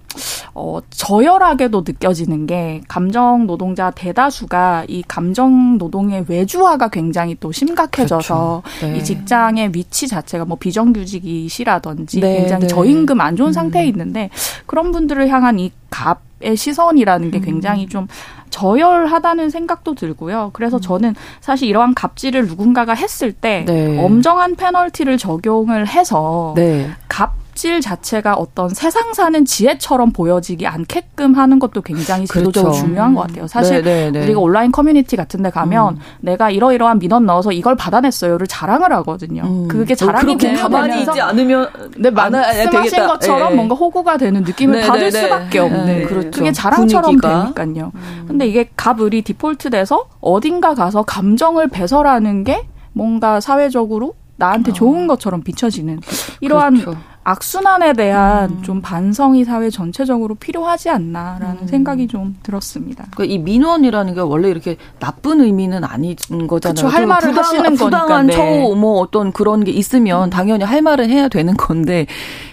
[0.57, 8.87] 어, 저열하게도 느껴지는 게 감정 노동자 대다수가 이 감정 노동의 외주화가 굉장히 또 심각해져서 그렇죠.
[8.87, 8.99] 네.
[8.99, 12.67] 이 직장의 위치 자체가 뭐 비정규직이시라든지 네, 굉장히 네.
[12.69, 13.53] 저임금 안 좋은 음.
[13.53, 14.31] 상태에 있는데
[14.67, 17.43] 그런 분들을 향한 이 갑의 시선이라는 게 음.
[17.43, 18.07] 굉장히 좀
[18.51, 20.51] 저열하다는 생각도 들고요.
[20.53, 20.81] 그래서 음.
[20.81, 23.99] 저는 사실 이러한 갑질을 누군가가 했을 때 네.
[24.01, 26.89] 엄정한 페널티를 적용을 해서 네.
[27.09, 32.87] 갑 갑질 자체가 어떤 세상 사는 지혜처럼 보여지기 않게끔 하는 것도 굉장히 제도적으로 그렇죠.
[32.87, 33.47] 중요한 것 같아요.
[33.47, 34.11] 사실 네네네.
[34.11, 34.25] 네, 네.
[34.25, 36.01] 우리가 온라인 커뮤니티 같은 데 가면 음.
[36.21, 39.43] 내가 이러이러한 민원 넣어서 이걸 받아냈어요를 자랑을 하거든요.
[39.45, 39.69] 음.
[39.69, 43.55] 그게 자랑이 되면 가만히 있지 않으면 네, 말씀하신 것처럼 네.
[43.55, 44.89] 뭔가 호구가 되는 느낌을 네네네.
[44.89, 46.03] 받을 수밖에 없는 네.
[46.03, 46.31] 그렇죠.
[46.33, 47.53] 그게 자랑처럼 분위기가.
[47.55, 47.93] 되니까요.
[47.95, 48.25] 음.
[48.27, 54.75] 근데 이게 갑을이 디폴트 돼서 어딘가 가서 감정을 배설하는 게 뭔가 사회적으로 나한테 어.
[54.75, 56.01] 좋은 것처럼 비춰지는
[56.41, 56.99] 이러한 그렇죠.
[57.25, 58.63] 악순환에 대한 음.
[58.63, 61.67] 좀 반성이 사회 전체적으로 필요하지 않나라는 음.
[61.67, 63.07] 생각이 좀 들었습니다.
[63.13, 66.15] 그러니까 이 민원이라는 게 원래 이렇게 나쁜 의미는 아닌
[66.47, 66.75] 거잖아요.
[66.75, 66.89] 그렇죠.
[66.89, 68.45] 할 말을 부당, 하시는 부당한 거니까.
[68.45, 68.61] 네.
[68.61, 70.31] 처우 뭐 어떤 그런 게 있으면 음.
[70.31, 72.07] 당연히 할 말은 해야 되는 건데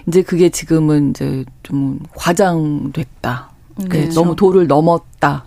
[0.07, 3.49] 이제 그게 지금은 이제 좀 과장됐다.
[3.81, 3.89] 음.
[3.89, 4.13] 그렇죠.
[4.13, 5.43] 너무 도를 넘었다.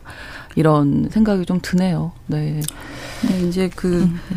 [0.57, 2.13] 이런 생각이 좀 드네요.
[2.27, 2.61] 네.
[3.27, 4.21] 네, 이제 그 음.
[4.29, 4.37] 네.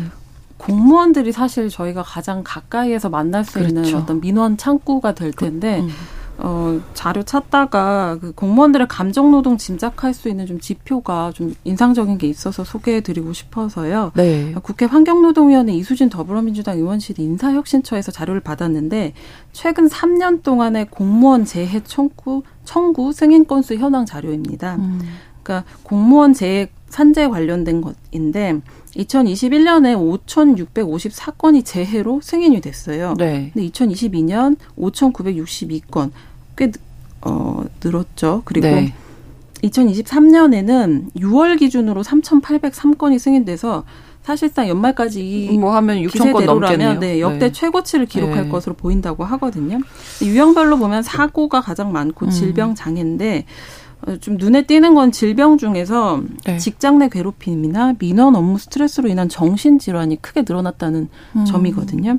[0.58, 3.68] 공무원들이 사실 저희가 가장 가까이에서 만날 수 그렇죠.
[3.68, 5.88] 있는 어떤 민원 창구가 될 텐데 음.
[6.40, 12.28] 어, 자료 찾다가 그 공무원들의 감정 노동 짐작할 수 있는 좀 지표가 좀 인상적인 게
[12.28, 14.12] 있어서 소개해드리고 싶어서요.
[14.14, 14.54] 네.
[14.62, 19.14] 국회 환경노동위원회 이수진 더불어민주당 의원실이 인사혁신처에서 자료를 받았는데
[19.52, 24.76] 최근 3년 동안의 공무원 재해 청구 청구 승인 건수 현황 자료입니다.
[24.76, 25.00] 음.
[25.42, 28.60] 그러니까 공무원 재해 산재 관련된 것인데
[28.96, 29.96] 2021년에
[30.26, 33.14] 5,654건이 재해로 승인이 됐어요.
[33.18, 33.50] 네.
[33.52, 36.10] 근데 2022년 5,962건
[36.56, 36.72] 꽤
[37.20, 38.42] 어, 늘었죠.
[38.44, 38.94] 그리고 네.
[39.62, 43.84] 2023년에는 6월 기준으로 3,803건이 승인돼서
[44.22, 46.98] 사실상 연말까지 뭐 하면 6천 건 넘겠네요.
[47.00, 47.52] 네, 역대 네.
[47.52, 48.48] 최고치를 기록할 네.
[48.50, 49.80] 것으로 보인다고 하거든요.
[50.22, 52.30] 유형별로 보면 사고가 가장 많고 음.
[52.30, 56.58] 질병 장애인데 어, 좀 눈에 띄는 건 질병 중에서 네.
[56.58, 61.44] 직장 내 괴롭힘이나 민원 업무 스트레스로 인한 정신질환이 크게 늘어났다는 음.
[61.44, 62.18] 점이거든요.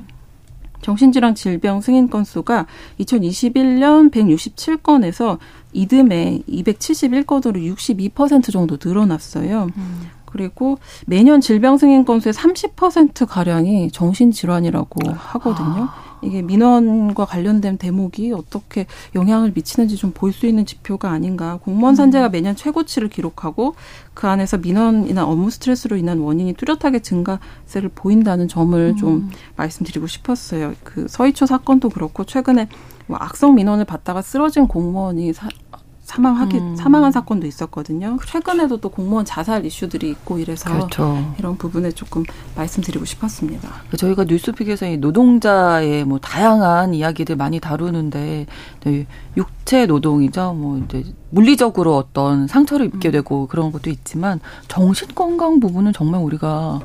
[0.82, 2.66] 정신질환 질병 승인 건수가
[3.00, 5.38] 2021년 167건에서
[5.72, 9.68] 이듬해 271건으로 62% 정도 늘어났어요.
[9.76, 10.00] 음.
[10.24, 15.88] 그리고 매년 질병 승인 건수의 30% 가량이 정신 질환이라고 하거든요.
[15.90, 16.09] 아.
[16.22, 21.58] 이게 민원과 관련된 대목이 어떻게 영향을 미치는지 좀 볼 수 있는 지표가 아닌가.
[21.62, 22.32] 공무원 산재가 음.
[22.32, 23.74] 매년 최고치를 기록하고
[24.14, 28.96] 그 안에서 민원이나 업무 스트레스로 인한 원인이 뚜렷하게 증가세를 보인다는 점을 음.
[28.96, 30.74] 좀 말씀드리고 싶었어요.
[30.84, 32.68] 그 서희초 사건도 그렇고 최근에
[33.06, 35.48] 뭐 악성 민원을 받다가 쓰러진 공무원이 사,
[36.10, 36.76] 사망하기 음.
[36.76, 38.16] 사망한 사건도 있었거든요.
[38.16, 38.32] 그렇죠.
[38.32, 41.34] 최근에도 또 공무원 자살 이슈들이 있고 이래서 그렇죠.
[41.38, 42.24] 이런 부분에 조금
[42.56, 43.68] 말씀드리고 싶었습니다.
[43.96, 48.46] 저희가 뉴스픽에서 이 노동자의 뭐 다양한 이야기들 많이 다루는데
[49.36, 50.54] 육체 노동이죠.
[50.54, 53.12] 뭐 이제 물리적으로 어떤 상처를 입게 음.
[53.12, 56.80] 되고 그런 것도 있지만 정신 건강 부분은 정말 우리가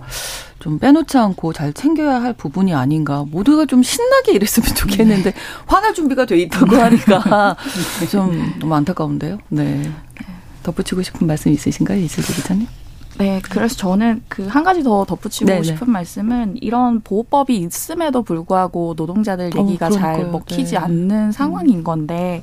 [0.65, 3.23] 좀 빼놓지 않고 잘 챙겨야 할 부분이 아닌가.
[3.29, 5.37] 모두가 좀 신나게 일했으면 좋겠는데 네.
[5.67, 7.55] 화날 준비가 돼 있다고 하니까
[8.09, 9.37] 좀 너무 안타까운데요.
[9.49, 9.91] 네.
[10.63, 12.67] 덧붙이고 싶은 말씀 있으신가요, 이슬기 기자님?
[13.19, 15.61] 네, 그래서 저는 그 한 가지 더 덧붙이고 네네.
[15.61, 20.77] 싶은 말씀은 이런 보호법이 있음에도 불구하고 노동자들 어, 얘기가 어, 잘 먹히지 네.
[20.77, 22.41] 않는 상황인 건데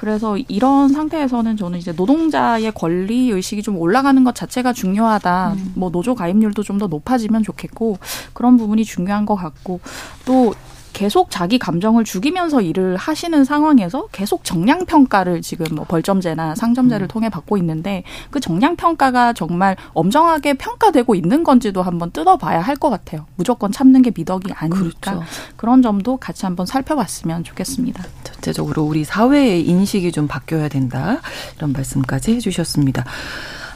[0.00, 5.52] 그래서 이런 상태에서는 저는 이제 노동자의 권리 의식이 좀 올라가는 것 자체가 중요하다.
[5.52, 5.72] 음.
[5.76, 7.98] 뭐 노조 가입률도 좀 더 높아지면 좋겠고
[8.32, 9.80] 그런 부분이 중요한 것 같고
[10.24, 10.54] 또
[11.00, 17.08] 계속 자기 감정을 죽이면서 일을 하시는 상황에서 계속 정량 평가를 지금 뭐 벌점제나 상점제를 음.
[17.08, 22.88] 통해 받고 있는데 그 정량 평가가 정말 엄정하게 평가되고 있는 건지도 한번 뜯어봐야 할 것
[22.90, 23.26] 같아요.
[23.36, 25.24] 무조건 참는 게 미덕이 아니니까 그렇죠.
[25.56, 28.02] 그런 점도 같이 한번 살펴봤으면 좋겠습니다.
[28.24, 31.20] 전체적으로 우리 사회의 인식이 좀 바뀌어야 된다
[31.56, 33.04] 이런 말씀까지 해주셨습니다.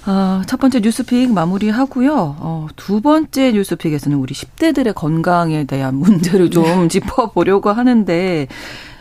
[0.06, 2.36] 어, 첫 번째 뉴스픽 마무리하고요.
[2.38, 6.88] 어, 두 번째 뉴스픽에서는 우리 10대들의 건강에 대한 문제를 좀 네.
[6.88, 8.46] 짚어보려고 하는데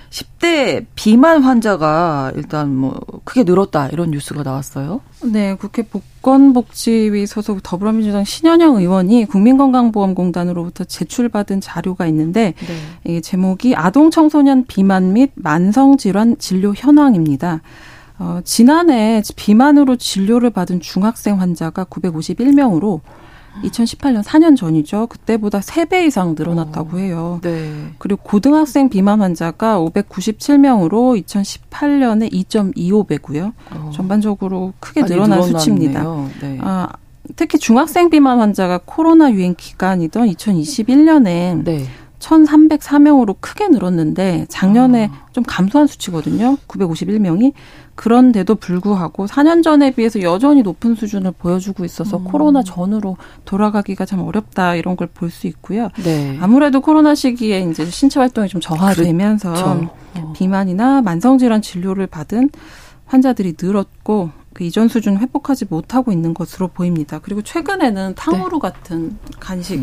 [0.09, 5.01] 10대 비만 환자가 일단 뭐 크게 늘었다 이런 뉴스가 나왔어요.
[5.23, 12.53] 네, 국회 보건복지위 소속 더불어민주당 신현영 의원이 국민건강보험공단으로부터 제출받은 자료가 있는데
[13.03, 13.15] 네.
[13.15, 17.61] 이 제목이 아동 청소년 비만 및 만성 질환 진료 현황입니다.
[18.19, 23.01] 어, 지난해 비만으로 진료를 받은 중학생 환자가 951명으로
[23.63, 25.07] 2018년 4년 전이죠.
[25.07, 27.39] 그때보다 3배 이상 늘어났다고 어, 해요.
[27.43, 27.71] 네.
[27.99, 33.53] 그리고 고등학생 비만 환자가 597명으로 2018년에 2.25배고요.
[33.71, 33.91] 어.
[33.93, 35.59] 전반적으로 크게 늘어난 늘어났네요.
[35.59, 36.03] 수치입니다.
[36.41, 36.57] 네.
[36.61, 36.89] 아,
[37.35, 41.85] 특히 중학생 비만 환자가 코로나 유행 기간이던 2021년에 네.
[42.19, 45.27] 1,304명으로 크게 늘었는데 작년에 아.
[45.31, 46.57] 좀 감소한 수치거든요.
[46.67, 47.53] 951명이.
[47.95, 52.23] 그런데도 불구하고 4년 전에 비해서 여전히 높은 수준을 보여주고 있어서 음.
[52.23, 55.89] 코로나 전으로 돌아가기가 참 어렵다 이런 걸 볼 수 있고요.
[56.03, 56.37] 네.
[56.41, 59.89] 아무래도 코로나 시기에 이제 신체 활동이 좀 저하되면서 그렇죠.
[60.17, 60.33] 어.
[60.33, 62.49] 비만이나 만성 질환 진료를 받은
[63.05, 67.19] 환자들이 늘었고 그 이전 수준 회복하지 못하고 있는 것으로 보입니다.
[67.19, 68.59] 그리고 최근에는 탕후루 네.
[68.59, 69.81] 같은 간식까지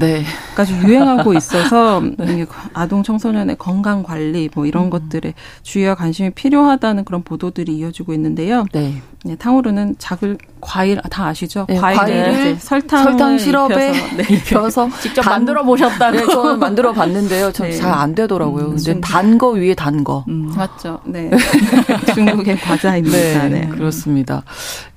[0.72, 0.82] 네.
[0.84, 2.46] 유행하고 있어서 네.
[2.72, 4.90] 아동 청소년의 건강 관리 뭐 이런 음.
[4.90, 8.64] 것들에 주의와 관심이 필요하다는 그런 보도들이 이어지고 있는데요.
[9.24, 9.32] 네.
[9.32, 11.66] 네, 탕후루는 작을 과일 다 아시죠?
[11.68, 14.24] 네, 과일을 설탕 설탕 시럽에 입혀서, 네.
[14.34, 16.16] 입혀서 직접 단, 만들어 보셨다고.
[16.16, 17.52] 네, 저는 만들어 봤는데요.
[17.52, 18.22] 전 잘안 네.
[18.22, 18.66] 되더라고요.
[18.66, 20.24] 음, 근데 단 거 위에 단 거.
[20.28, 20.52] 음.
[20.56, 21.00] 맞죠.
[21.04, 21.30] 네.
[22.14, 23.16] 중국의 과자입니다.
[23.16, 24.42] 네, 네, 그렇습니다.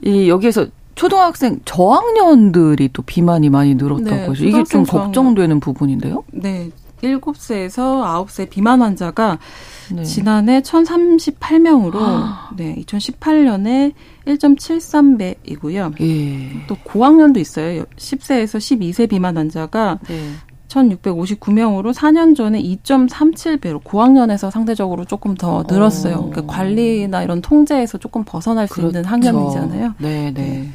[0.02, 4.46] 이 여기에서 초등학생 저학년들이 또 비만이 많이 늘었다고 네, 하죠.
[4.46, 6.24] 이게 좀 걱정되는 부분인데요.
[6.32, 6.70] 네.
[7.02, 9.38] 7세에서 9세 비만 환자가
[9.92, 10.04] 네.
[10.04, 12.50] 지난해 1,038명으로 아.
[12.56, 13.94] 네, 2018년에
[14.26, 16.02] 1.73배이고요.
[16.02, 16.66] 예.
[16.68, 17.84] 또 고학년도 있어요.
[17.98, 20.32] 10세에서 12세 비만 환자가 네.
[20.74, 26.16] 1,659명으로 4년 전에 2.37배로 고학년에서 상대적으로 조금 더 늘었어요.
[26.16, 26.30] 어.
[26.30, 28.90] 그러니까 관리나 이런 통제에서 조금 벗어날 수 그렇죠.
[28.90, 29.94] 있는 학년이잖아요.
[30.00, 30.70] 네, 네.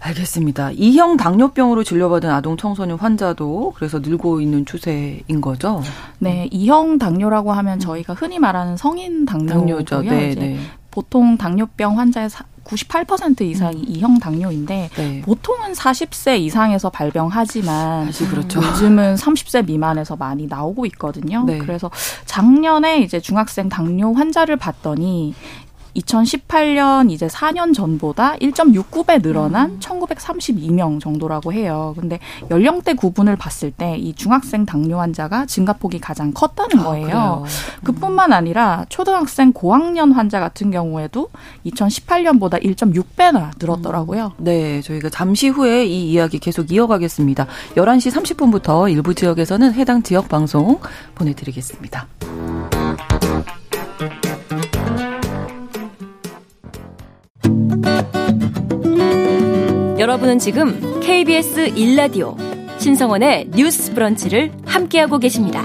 [0.00, 0.70] 알겠습니다.
[0.72, 5.82] 이형 당뇨병으로 진료받은 아동 청소년 환자도 그래서 늘고 있는 추세인 거죠?
[6.18, 10.02] 네, 이형 당뇨라고 하면 저희가 흔히 말하는 성인 당뇨죠.
[10.02, 10.58] 네, 네.
[10.90, 12.28] 보통 당뇨병 환자의
[12.64, 13.84] 98% 이상이 음.
[13.88, 15.22] 이형 당뇨인데 네.
[15.22, 18.62] 보통은 40세 이상에서 발병하지만 그렇죠.
[18.62, 21.44] 요즘은 30세 미만에서 많이 나오고 있거든요.
[21.46, 21.58] 네.
[21.58, 21.90] 그래서
[22.26, 25.34] 작년에 이제 중학생 당뇨 환자를 봤더니
[25.98, 29.78] 2018년 이제 4년 전보다 1.69배 늘어난 음.
[29.80, 31.94] 1932명 정도라고 해요.
[31.98, 32.18] 근데
[32.50, 37.44] 연령대 구분을 봤을 때 이 중학생 당뇨 환자가 증가폭이 가장 컸다는 아, 거예요.
[37.44, 37.44] 아,
[37.84, 41.28] 그뿐만 아니라 초등학생 고학년 환자 같은 경우에도
[41.66, 44.32] 2018년보다 1.6배나 늘었더라고요.
[44.38, 44.44] 음.
[44.44, 47.46] 네, 저희가 잠시 후에 이 이야기 계속 이어가겠습니다.
[47.76, 50.80] 11시 30분부터 일부 지역에서는 해당 지역 방송
[51.14, 52.06] 보내드리겠습니다.
[59.98, 62.36] 여러분은 지금 KBS 1라디오
[62.78, 65.64] 신성원의 뉴스 브런치를 함께하고 계십니다.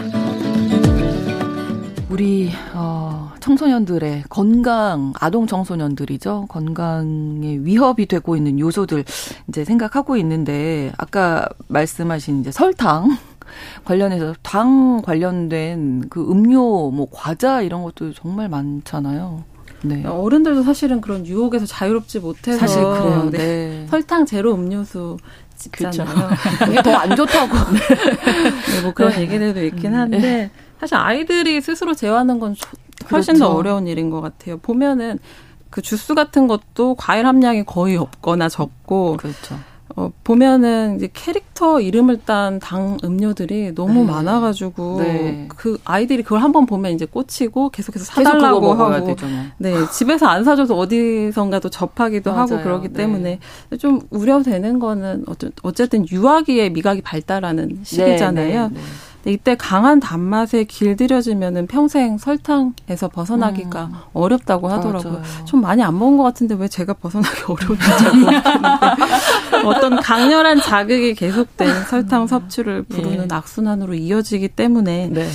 [2.10, 6.48] 우리 어, 청소년들의 건강, 아동 청소년들이죠.
[6.50, 9.06] 건강에 위협이 되고 있는 요소들
[9.50, 13.16] 이제 생각하고 있는데 아까 말씀하신 이제 설탕
[13.86, 19.53] 관련해서 당 관련된 그 음료, 뭐 과자 이런 것도 정말 많잖아요.
[19.84, 20.06] 네.
[20.06, 23.30] 어른들도 사실은 그런 유혹에서 자유롭지 못해서 사실 그래요.
[23.32, 23.38] 네.
[23.38, 23.88] 네.
[23.90, 25.18] 설탕 제로 음료수
[25.58, 26.30] 찍잖아요.
[26.60, 27.54] 그게 더 안 좋다고.
[28.74, 29.22] 네, 뭐 그런 네.
[29.22, 30.52] 얘기들도 있긴 한데 네.
[30.80, 32.56] 사실 아이들이 스스로 제어하는 건
[33.12, 33.52] 훨씬 그렇죠.
[33.52, 34.58] 더 어려운 일인 것 같아요.
[34.58, 35.20] 보면은
[35.70, 39.60] 그 주스 같은 것도 과일 함량이 거의 없거나 적고 그렇죠.
[39.96, 44.12] 어, 보면은 이제 캐릭터 이름을 딴 당 음료들이 너무 네.
[44.12, 45.48] 많아가지고 네.
[45.56, 49.44] 그 아이들이 그걸 한번 보면 이제 꽂히고 계속해서 사달라고 하고 되죠, 뭐.
[49.58, 52.42] 네 집에서 안 사줘서 어디선가 도 접하기도 맞아요.
[52.42, 52.94] 하고 그러기 네.
[52.94, 53.40] 때문에
[53.80, 55.26] 좀 우려되는 거는
[55.62, 58.72] 어쨌든 유아기의 미각이 발달하는 네, 시기잖아요.
[59.26, 63.94] 이때 강한 단맛에 길들여지면은 평생 설탕에서 벗어나기가 음.
[64.14, 65.14] 어렵다고 하더라고요.
[65.14, 65.46] 맞아요.
[65.46, 67.84] 좀 많이 안 먹은 것 같은데 왜 제가 벗어나기 어려운지
[69.66, 73.36] 어떤 강렬한 자극이 계속된 설탕 섭취를 부르는 예.
[73.36, 75.30] 악순환으로 이어지기 때문에 네.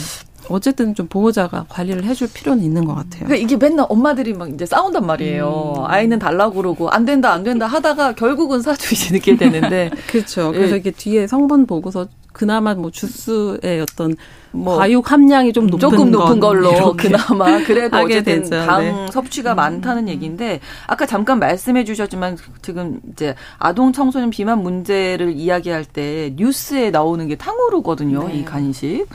[0.50, 3.24] 어쨌든 좀 보호자가 관리를 해줄 필요는 있는 것 같아요.
[3.26, 5.74] 그러니까 이게 맨날 엄마들이 막 이제 싸운단 말이에요.
[5.78, 5.84] 음.
[5.86, 9.90] 아이는 달라고 그러고 안 된다 안 된다 하다가 결국은 사주시게 되는데.
[10.08, 10.52] 그렇죠.
[10.52, 10.78] 그래서 예.
[10.78, 12.06] 이게 뒤에 성분 보고서
[12.38, 14.14] 그나마 뭐 주스의 어떤
[14.52, 18.64] 뭐 과육 함량이 좀 높은 조금 높은 걸로 그나마 그래도 어쨌든 되죠.
[18.64, 19.06] 당 네.
[19.10, 19.56] 섭취가 음.
[19.56, 26.90] 많다는 얘기인데 아까 잠깐 말씀해 주셨지만 지금 이제 아동 청소년 비만 문제를 이야기할 때 뉴스에
[26.90, 28.28] 나오는 게 탕후루거든요.
[28.28, 28.38] 네.
[28.38, 29.06] 이 간식.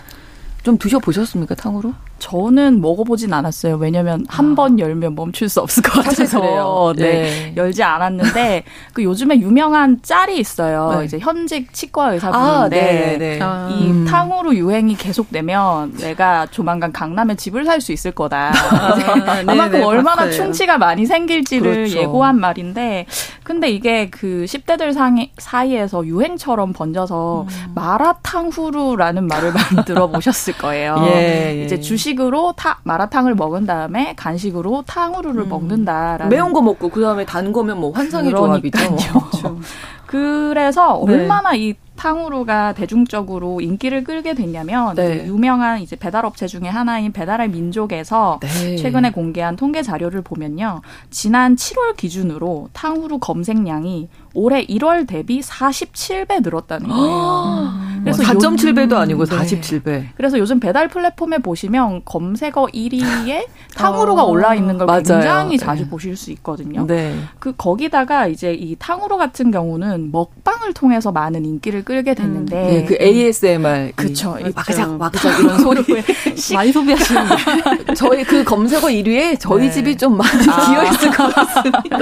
[0.63, 1.93] 좀 드셔 보셨습니까, 탕후루?
[2.23, 3.75] 저는 먹어보진 않았어요.
[3.75, 4.77] 왜냐면 한번 아.
[4.79, 7.03] 열면 멈출 수 없을 것 같아서 네.
[7.03, 7.53] 네.
[7.57, 10.99] 열지 않았는데 그 요즘에 유명한 짤이 있어요.
[10.99, 11.05] 네.
[11.05, 13.39] 이제 현직 치과 의사분인데 아, 네, 네.
[13.41, 13.67] 아.
[13.69, 14.05] 이 음.
[14.05, 18.53] 탕후루 유행이 계속되면 내가 조만간 강남에 집을 살 수 있을 거다.
[18.71, 18.95] 아,
[19.45, 20.31] 아마 그 얼마나 봤어요.
[20.31, 21.97] 충치가 많이 생길지를 그렇죠.
[21.99, 23.05] 예고한 말인데
[23.43, 24.93] 근데 이게 그 10대들
[25.37, 27.71] 사이에서 유행처럼 번져서 음.
[27.75, 30.95] 마라탕후루라는 말을 많이 들어보셨을 거예요.
[31.07, 31.65] 예, 예.
[31.65, 35.49] 이제 주식 주식으로 타, 마라탕을 먹은 다음에 간식으로 탕후루를 음.
[35.49, 38.95] 먹는다라는 매운 거 먹고 그다음에 단 거면 뭐 환상의 조합이죠.
[38.95, 39.59] 그렇죠.
[40.05, 41.13] 그래서 네.
[41.13, 45.25] 얼마나 이 탕후루가 대중적으로 인기를 끌게 됐냐면 네.
[45.25, 48.75] 유명한 이제 배달업체 중에 하나인 배달의 민족에서 네.
[48.77, 50.81] 최근에 공개한 통계 자료를 보면요.
[51.09, 57.73] 지난 7월 기준으로 탕후루 검색량이 올해 1월 대비 47배 늘었다는 거예요.
[58.03, 59.83] 그래서 4.7배도 아니고 47배.
[59.83, 60.09] 네.
[60.15, 65.03] 그래서 요즘 배달 플랫폼에 보시면 검색어 1위에 탕후루가 어, 올라 있는 걸 맞아요.
[65.03, 65.89] 굉장히 자주 네.
[65.89, 66.85] 보실 수 있거든요.
[66.85, 67.15] 네.
[67.39, 72.67] 그 거기다가 이제 이 탕후루 같은 경우는 먹방을 통해서 많은 인기를 끌게 됐는데 음.
[72.67, 75.83] 네, 그 ASMR 그쵸 마그작 마그작 이런 소리에
[76.53, 79.71] 많이 소비하시는데 저희 그 검색어 1위에 저희 네.
[79.71, 80.65] 집이 좀 많이 아.
[80.67, 81.97] 기어 있을 것 같습니다.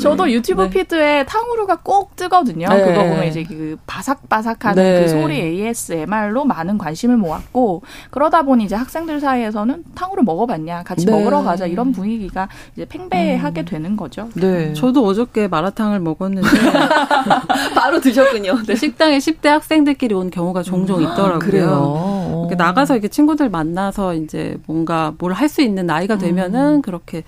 [0.00, 2.68] 저도 유튜브 피드에 탕후루가 꼭 뜨거든요.
[2.68, 2.84] 네.
[2.84, 4.99] 그거 보면 이제 그 바삭바삭하는 네.
[5.02, 11.12] 그 소리 ASMR로 많은 관심을 모았고 그러다 보니 이제 학생들 사이에서는 탕후루 먹어봤냐, 같이 네.
[11.12, 13.64] 먹으러 가자 이런 분위기가 이제 팽배하게 음.
[13.64, 14.28] 되는 거죠.
[14.34, 14.72] 네.
[14.74, 16.48] 저도 어저께 마라탕을 먹었는데
[17.74, 18.62] 바로 드셨군요.
[18.66, 18.74] 네.
[18.74, 21.02] 식당에 10대 학생들끼리 온 경우가 종종 음.
[21.02, 21.34] 있더라고요.
[21.34, 22.48] 아, 그래요.
[22.56, 26.82] 나가서 이렇게 친구들 만나서 이제 뭔가 뭘 할 수 있는 나이가 되면은 음.
[26.82, 27.22] 그렇게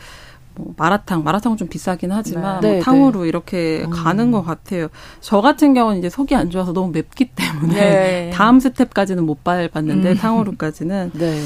[0.54, 2.68] 뭐 마라탕, 마라탕은 좀 비싸긴 하지만 네.
[2.68, 3.28] 뭐 네, 탕후루 네.
[3.28, 3.90] 이렇게 음.
[3.90, 4.88] 가는 것 같아요.
[5.20, 8.30] 저 같은 경우는 이제 속이 안 좋아서 너무 맵기 때문에 네.
[8.34, 10.16] 다음 스텝까지는 못 밟았는데 음.
[10.16, 11.40] 탕후루까지는 네.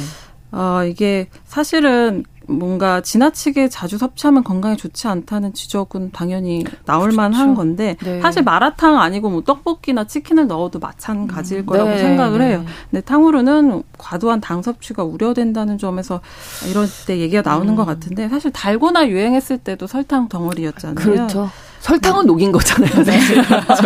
[0.52, 7.16] 어, 이게 사실은 뭔가 지나치게 자주 섭취하면 건강에 좋지 않다는 지적은 당연히 나올 그렇죠.
[7.16, 8.20] 만한 건데 네.
[8.20, 11.66] 사실 마라탕 아니고 뭐 떡볶이나 치킨을 넣어도 마찬가지일 음.
[11.66, 11.98] 거라고 네.
[11.98, 12.64] 생각을 해요.
[12.90, 16.20] 근데 탕후루는 과도한 당 섭취가 우려된다는 점에서
[16.70, 17.76] 이런 때 얘기가 나오는 음.
[17.76, 20.94] 것 같은데 사실 달고나 유행했을 때도 설탕 덩어리였잖아요.
[20.94, 21.50] 그렇죠.
[21.80, 22.26] 설탕은 네.
[22.26, 23.04] 녹인 거잖아요, 네.
[23.04, 23.42] 사실.
[23.46, 23.82] 그렇죠.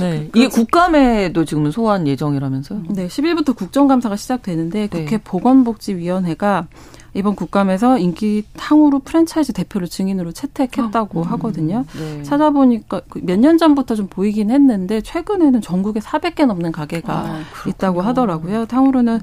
[0.00, 0.28] 네.
[0.34, 2.82] 이게 국감에도 지금 소환 예정이라면서요?
[2.88, 4.88] 네, 10일부터 국정감사가 시작되는데 네.
[4.88, 6.66] 국회 보건복지위원회가
[7.14, 11.22] 이번 국감에서 인기 탕후루 프랜차이즈 대표를 증인으로 채택했다고 어.
[11.22, 11.84] 하거든요.
[11.98, 12.22] 네.
[12.22, 18.66] 찾아보니까 그 몇년 전부터 좀 보이긴 했는데 최근에는 전국에 400개 넘는 가게가 아, 있다고 하더라고요.
[18.66, 19.20] 탕후루는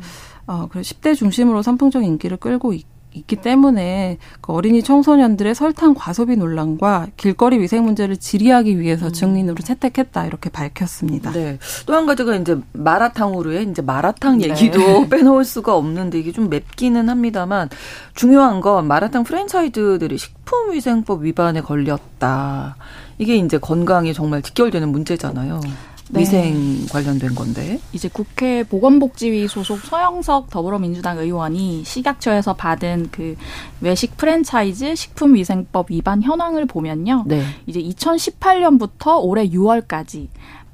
[0.47, 2.85] 어, 그래 10대 중심으로 선풍적 인기를 끌고 있,
[3.17, 9.11] 있기 때문에 그 어린이 청소년들의 설탕 과소비 논란과 길거리 위생 문제를 질의하기 위해서 음.
[9.11, 11.31] 증인으로 채택했다 이렇게 밝혔습니다.
[11.31, 11.59] 네.
[11.85, 14.49] 또 한 가지가 이제 마라탕으로의 이제 마라탕 네.
[14.49, 15.09] 얘기도 네.
[15.09, 17.69] 빼놓을 수가 없는데 이게 좀 맵기는 합니다만
[18.13, 22.75] 중요한 건 마라탕 프랜차이즈들이 식품위생법 위반에 걸렸다.
[23.17, 25.59] 이게 이제 건강에 정말 직결되는 문제잖아요.
[26.09, 26.21] 네.
[26.21, 27.79] 위생 관련된 건데.
[27.93, 33.35] 이제 국회 보건복지위 소속 서영석 더불어민주당 의원이 식약처에서 받은 그
[33.81, 37.23] 외식 프랜차이즈 식품위생법 위반 현황을 보면요.
[37.27, 37.43] 네.
[37.65, 40.27] 이제 2018년부터 올해 6월까지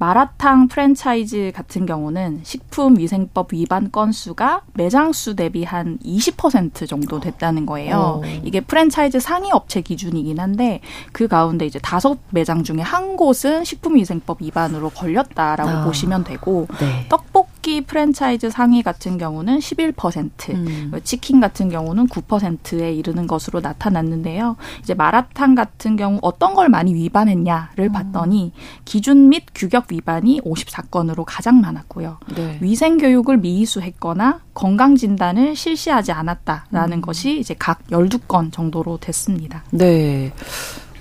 [0.04, 7.96] 마라탕 프랜차이즈 같은 경우는 식품위생법 위반 건수가 매장 수 대비 한 20% 정도 됐다는 거예요.
[7.96, 8.00] 오.
[8.00, 8.22] 어.
[8.44, 10.82] 이게 프랜차이즈 상위 업체 기준이긴 한데
[11.14, 15.86] 그 가운데 이제 다섯 매장 중에 한 곳은 식품위생법 위반으로 걸렸다라고 아.
[15.86, 17.06] 보시면 되고 네.
[17.08, 20.92] 떡볶이 떡볶이 프랜차이즈 상위 같은 경우는 11%, 음.
[21.04, 24.58] 치킨 같은 경우는 9%에 이르는 것으로 나타났는데요.
[24.82, 27.92] 이제 마라탕 같은 경우 어떤 걸 많이 위반했냐를 음.
[27.94, 28.52] 봤더니
[28.86, 32.20] 기준 및 규격 위반이 54건으로 가장 많았고요.
[32.36, 32.60] 네.
[32.62, 37.02] 위생 교육을 미이수했거나 건강 진단을 실시하지 않았다라는 음.
[37.02, 39.64] 것이 이제 각 12건 정도로 됐습니다.
[39.72, 40.34] 네.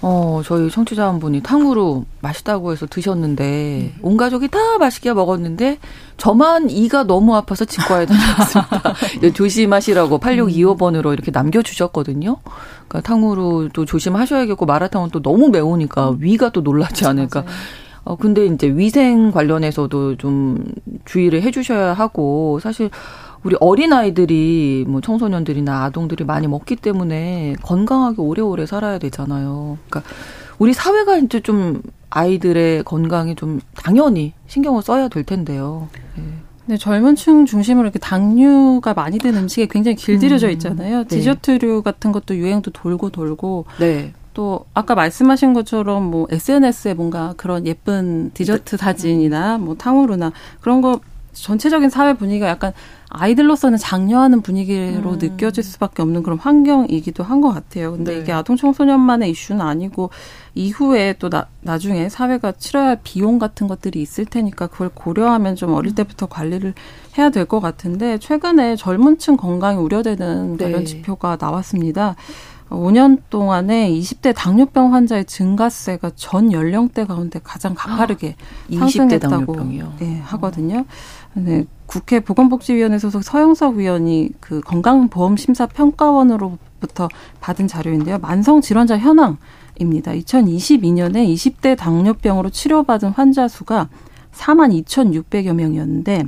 [0.04, 3.98] 어, 저희 청취자 한 분이 탕후루 맛있다고 해서 드셨는데, 음.
[4.02, 5.78] 온 가족이 다 맛있게 먹었는데,
[6.16, 8.94] 저만 이가 너무 아파서 치과에 다녔습니다.
[9.32, 12.36] 조심하시라고 8625번으로 이렇게 남겨주셨거든요.
[12.88, 17.44] 그러니까 탕후루도 조심하셔야겠고, 마라탕은 또 너무 매우니까 위가 또 놀라지 않을까.
[18.04, 20.64] 어, 근데 이제 위생 관련해서도 좀
[21.04, 22.90] 주의를 해 주셔야 하고, 사실,
[23.44, 29.78] 우리 어린 아이들이 뭐 청소년들이나 아동들이 많이 먹기 때문에 건강하게 오래오래 살아야 되잖아요.
[29.88, 30.10] 그러니까
[30.58, 35.88] 우리 사회가 이제 좀 아이들의 건강에 좀 당연히 신경을 써야 될 텐데요.
[36.16, 36.22] 네.
[36.64, 40.52] 네, 젊은 층 중심으로 이렇게 당류가 많이 든 음식에 굉장히 길들여져 음.
[40.52, 40.98] 있잖아요.
[40.98, 41.16] 음, 네.
[41.16, 43.66] 디저트류 같은 것도 유행도 돌고 돌고.
[43.80, 44.12] 네.
[44.34, 48.76] 또 아까 말씀하신 것처럼 뭐 SNS에 뭔가 그런 예쁜 디저트 네.
[48.76, 51.00] 사진이나 뭐 탕후루나 그런 거
[51.32, 52.72] 전체적인 사회 분위기가 약간
[53.14, 55.18] 아이들로서는 장려하는 분위기로 음.
[55.18, 57.92] 느껴질 수밖에 없는 그런 환경이기도 한 것 같아요.
[57.92, 58.20] 근데 네.
[58.20, 60.10] 이게 아동 청소년만의 이슈는 아니고
[60.54, 65.74] 이후에 또 나, 나중에 사회가 치러야 할 비용 같은 것들이 있을 테니까 그걸 고려하면 좀
[65.74, 66.74] 어릴 때부터 관리를
[67.18, 70.64] 해야 될 것 같은데 최근에 젊은 층 건강이 우려되는 네.
[70.64, 72.14] 관련 지표가 나왔습니다.
[72.70, 79.52] 5년 동안에 20대 당뇨병 환자의 증가세가 전 연령대 가운데 가장 가파르게 아, 상승했다고
[79.98, 80.86] 네, 하거든요.
[81.34, 88.16] 네, 국회 보건복지위원회 소속 서영석 위원이 그 건강보험심사평가원으로 부터 받은 자료인데요.
[88.16, 90.12] 만성 질환자 현황입니다.
[90.12, 93.90] 2022년에 20대 당뇨병으로 치료받은 환자 수가
[94.32, 96.24] 4만 2,600여 명이었는데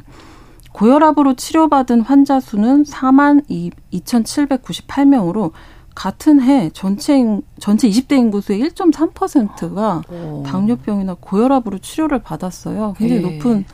[0.73, 3.49] 고혈압으로 치료받은 환자 수는 4만
[3.91, 5.53] 2,798명으로
[5.95, 10.43] 같은 해 전체 전체 20대 인구수의 1.3%가 오.
[10.45, 12.95] 당뇨병이나 고혈압으로 치료를 받았어요.
[12.99, 13.31] 굉장히 네.
[13.31, 13.65] 높은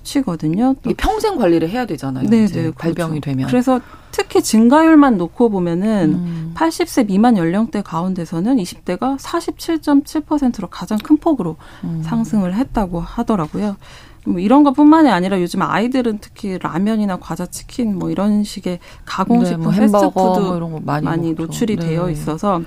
[0.00, 0.74] 수치거든요.
[0.82, 2.28] 또 평생 관리를 해야 되잖아요.
[2.28, 2.72] 네, 네, 그렇죠.
[2.72, 3.46] 발병이 되면.
[3.48, 6.54] 그래서 특히 증가율만 놓고 보면은 음.
[6.56, 12.02] 80세 미만 연령대 가운데서는 20대가 47.7%로 가장 큰 폭으로 음.
[12.04, 13.76] 상승을 했다고 하더라고요.
[14.26, 19.64] 뭐 이런 것뿐만이 아니라 요즘 아이들은 특히 라면이나 과자, 치킨 뭐 이런 식의 가공식품, 네,
[19.64, 21.86] 뭐 패스트푸드 뭐 이런 거 많이, 많이 노출이 네.
[21.86, 22.60] 되어 있어서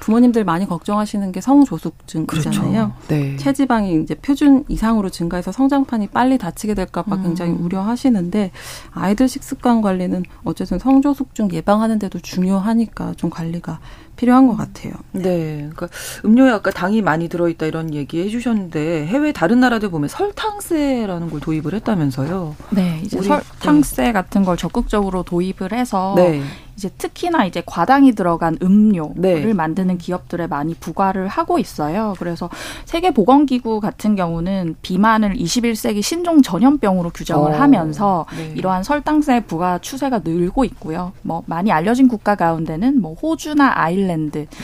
[0.00, 2.26] 부모님들 많이 걱정하시는 게 성조숙증이잖아요.
[2.26, 2.94] 그렇죠.
[3.08, 3.36] 네.
[3.36, 7.22] 체지방이 이제 표준 이상으로 증가해서 성장판이 빨리 다치게 될까봐 음.
[7.22, 8.50] 굉장히 우려하시는데
[8.92, 13.80] 아이들 식습관 관리는 어쨌든 성조숙증 예방하는데도 중요하니까 좀 관리가
[14.16, 14.92] 필요한 것 같아요.
[15.12, 15.22] 네.
[15.22, 15.56] 네.
[15.56, 15.88] 그러니까
[16.24, 21.74] 음료에 아까 당이 많이 들어있다 이런 얘기 해주셨는데 해외 다른 나라들 보면 설탕세라는 걸 도입을
[21.74, 22.56] 했다면서요.
[22.70, 23.00] 네.
[23.04, 24.12] 이제 설탕세 네.
[24.12, 26.42] 같은 걸 적극적으로 도입을 해서 네.
[26.76, 29.14] 이제 특히나 이제 과당이 들어간 음료를
[29.46, 29.52] 네.
[29.52, 32.14] 만드는 기업들에 많이 부과를 하고 있어요.
[32.18, 32.50] 그래서
[32.86, 37.54] 세계보건기구 같은 경우는 비만을 21세기 신종 전염병으로 규정을 오.
[37.54, 37.56] 어.
[37.56, 38.52] 하면서 네.
[38.56, 41.12] 이러한 설탕세 부과 추세가 늘고 있고요.
[41.22, 44.03] 뭐 많이 알려진 국가 가운데는 뭐 호주나 아일랜드,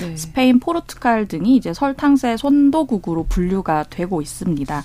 [0.00, 0.16] 네.
[0.16, 4.83] 스페인, 포르투갈 등이 이제 설탕세 선도국으로 분류가 되고 있습니다.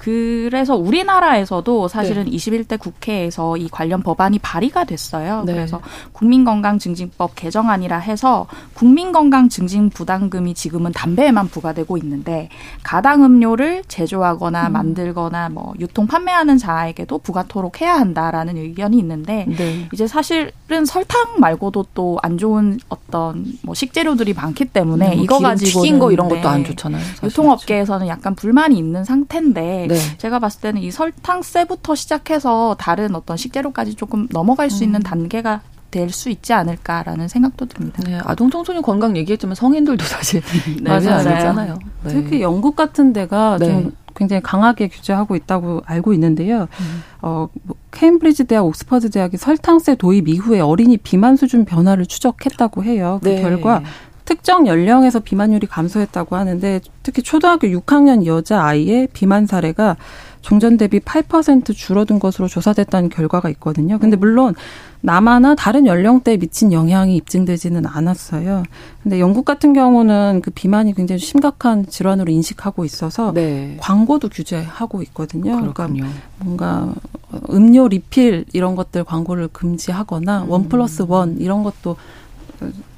[0.00, 2.30] 그래서 우리나라에서도 사실은 네.
[2.30, 5.42] 21대 국회에서 이 관련 법안이 발의가 됐어요.
[5.44, 5.52] 네.
[5.52, 5.80] 그래서
[6.12, 12.48] 국민건강증진법 개정안이라 해서 국민건강증진 부담금이 지금은 담배에만 부과되고 있는데
[12.82, 14.72] 가당 음료를 제조하거나 음.
[14.72, 19.88] 만들거나 뭐 유통 판매하는 자에게도 부과토록 해야 한다라는 의견이 있는데 네.
[19.92, 25.38] 이제 사실은 설탕 말고도 또 안 좋은 어떤 뭐 식재료들이 많기 때문에 음, 뭐 이거
[25.38, 27.02] 가지고 튀긴 거 이런 것도 안 좋잖아요.
[27.24, 30.16] 유통업계에서는 약간 불만이 있는 상태인데 네.
[30.18, 35.02] 제가 봤을 때는 이 설탕세부터 시작해서 다른 어떤 식재료까지 조금 넘어갈 수 있는 음.
[35.02, 35.60] 단계가
[35.90, 38.02] 될수 있지 않을까라는 생각도 듭니다.
[38.06, 40.40] 네, 아동 청소년 건강 얘기했지만 성인들도 사실
[40.80, 41.78] 네, 맞아요.
[42.04, 42.10] 네.
[42.10, 43.66] 특히 영국 같은 데가 네.
[43.66, 46.68] 좀 굉장히 강하게 규제하고 있다고 알고 있는데요.
[46.80, 47.02] 음.
[47.22, 53.20] 어, 뭐, 케임브리지 대학, 옥스퍼드 대학이 설탕세 도입 이후에 어린이 비만 수준 변화를 추적했다고 해요.
[53.22, 53.42] 그 네.
[53.42, 53.82] 결과
[54.30, 59.96] 특정 연령에서 비만율이 감소했다고 하는데 특히 초등학교 6학년 여자 아이의 비만 사례가
[60.40, 63.98] 종전 대비 8% 줄어든 것으로 조사됐다는 결과가 있거든요.
[63.98, 64.54] 근데 물론
[65.00, 68.62] 남아나 다른 연령대에 미친 영향이 입증되지는 않았어요.
[69.02, 73.78] 근데 영국 같은 경우는 그 비만이 굉장히 심각한 질환으로 인식하고 있어서 네.
[73.80, 75.56] 광고도 규제하고 있거든요.
[75.56, 76.04] 그러니까 그렇군요.
[76.04, 76.94] 그러니까 뭔가
[77.50, 81.96] 음료 리필 이런 것들 광고를 금지하거나 원 플러스 원 이런 것도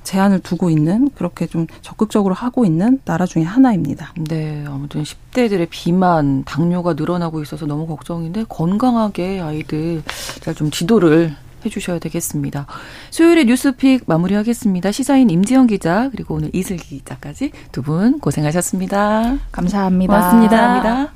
[0.04, 4.12] 제한을 두고 있는 그렇게 좀 적극적으로 하고 있는 나라 중에 하나입니다.
[4.16, 10.02] 네, 아무튼 10대들의 비만, 당뇨가 늘어나고 있어서 너무 걱정인데 건강하게 아이들
[10.40, 11.34] 잘 좀 지도를
[11.64, 12.66] 해주셔야 되겠습니다.
[13.10, 14.92] 수요일에 뉴스픽 마무리하겠습니다.
[14.92, 19.38] 시사인 임지영 기자 그리고 오늘 이슬기 기자까지 두 분 고생하셨습니다.
[19.50, 20.14] 감사합니다.
[20.14, 21.12] 고맙습니다.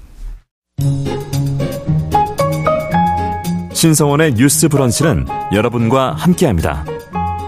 [3.75, 6.96] 신성원의 뉴스 브런치는 여러분과 함께합니다.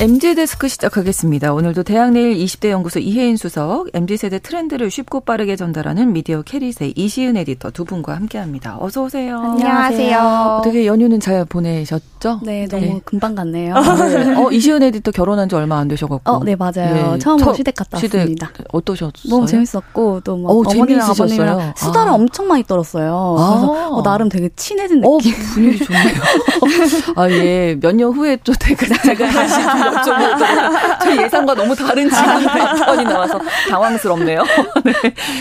[0.00, 1.52] MZ 데스크 시작하겠습니다.
[1.52, 7.36] 오늘도 대학내일 20대 연구소 이혜인 수석, MZ 세대 트렌드를 쉽고 빠르게 전달하는 미디어 캐릿의 이시은
[7.36, 8.76] 에디터 두 분과 함께합니다.
[8.78, 9.40] 어서 오세요.
[9.40, 10.58] 안녕하세요.
[10.60, 12.38] 어떻게 연휴는 잘 보내셨죠?
[12.44, 13.00] 네, 너무 네.
[13.04, 13.74] 금방 갔네요.
[13.74, 14.36] 아, 네.
[14.36, 16.30] 어, 이시은 에디터 결혼한 지 얼마 안 되셔갖고.
[16.30, 17.14] 어, 네 맞아요.
[17.14, 17.18] 네.
[17.18, 18.52] 처음으로 시댁 갔다 시댁 왔습니다.
[18.72, 19.10] 어떠셨어요?
[19.28, 22.14] 너무 재밌었고 또뭐 어, 머니랑 아버님이랑 수다를 아.
[22.14, 23.34] 엄청 많이 떨었어요.
[23.36, 23.88] 그래서 아.
[23.88, 25.32] 어, 나름 되게 친해진 어, 느낌.
[25.32, 26.14] 어, 분위기 좋네요.
[27.16, 33.04] 아 예, 몇 년 후에 또 제가 다시 여쭤보도록 저 예상과 너무 다른 질문 패턴이
[33.04, 34.42] 나와서 당황스럽네요.
[34.84, 34.92] 네.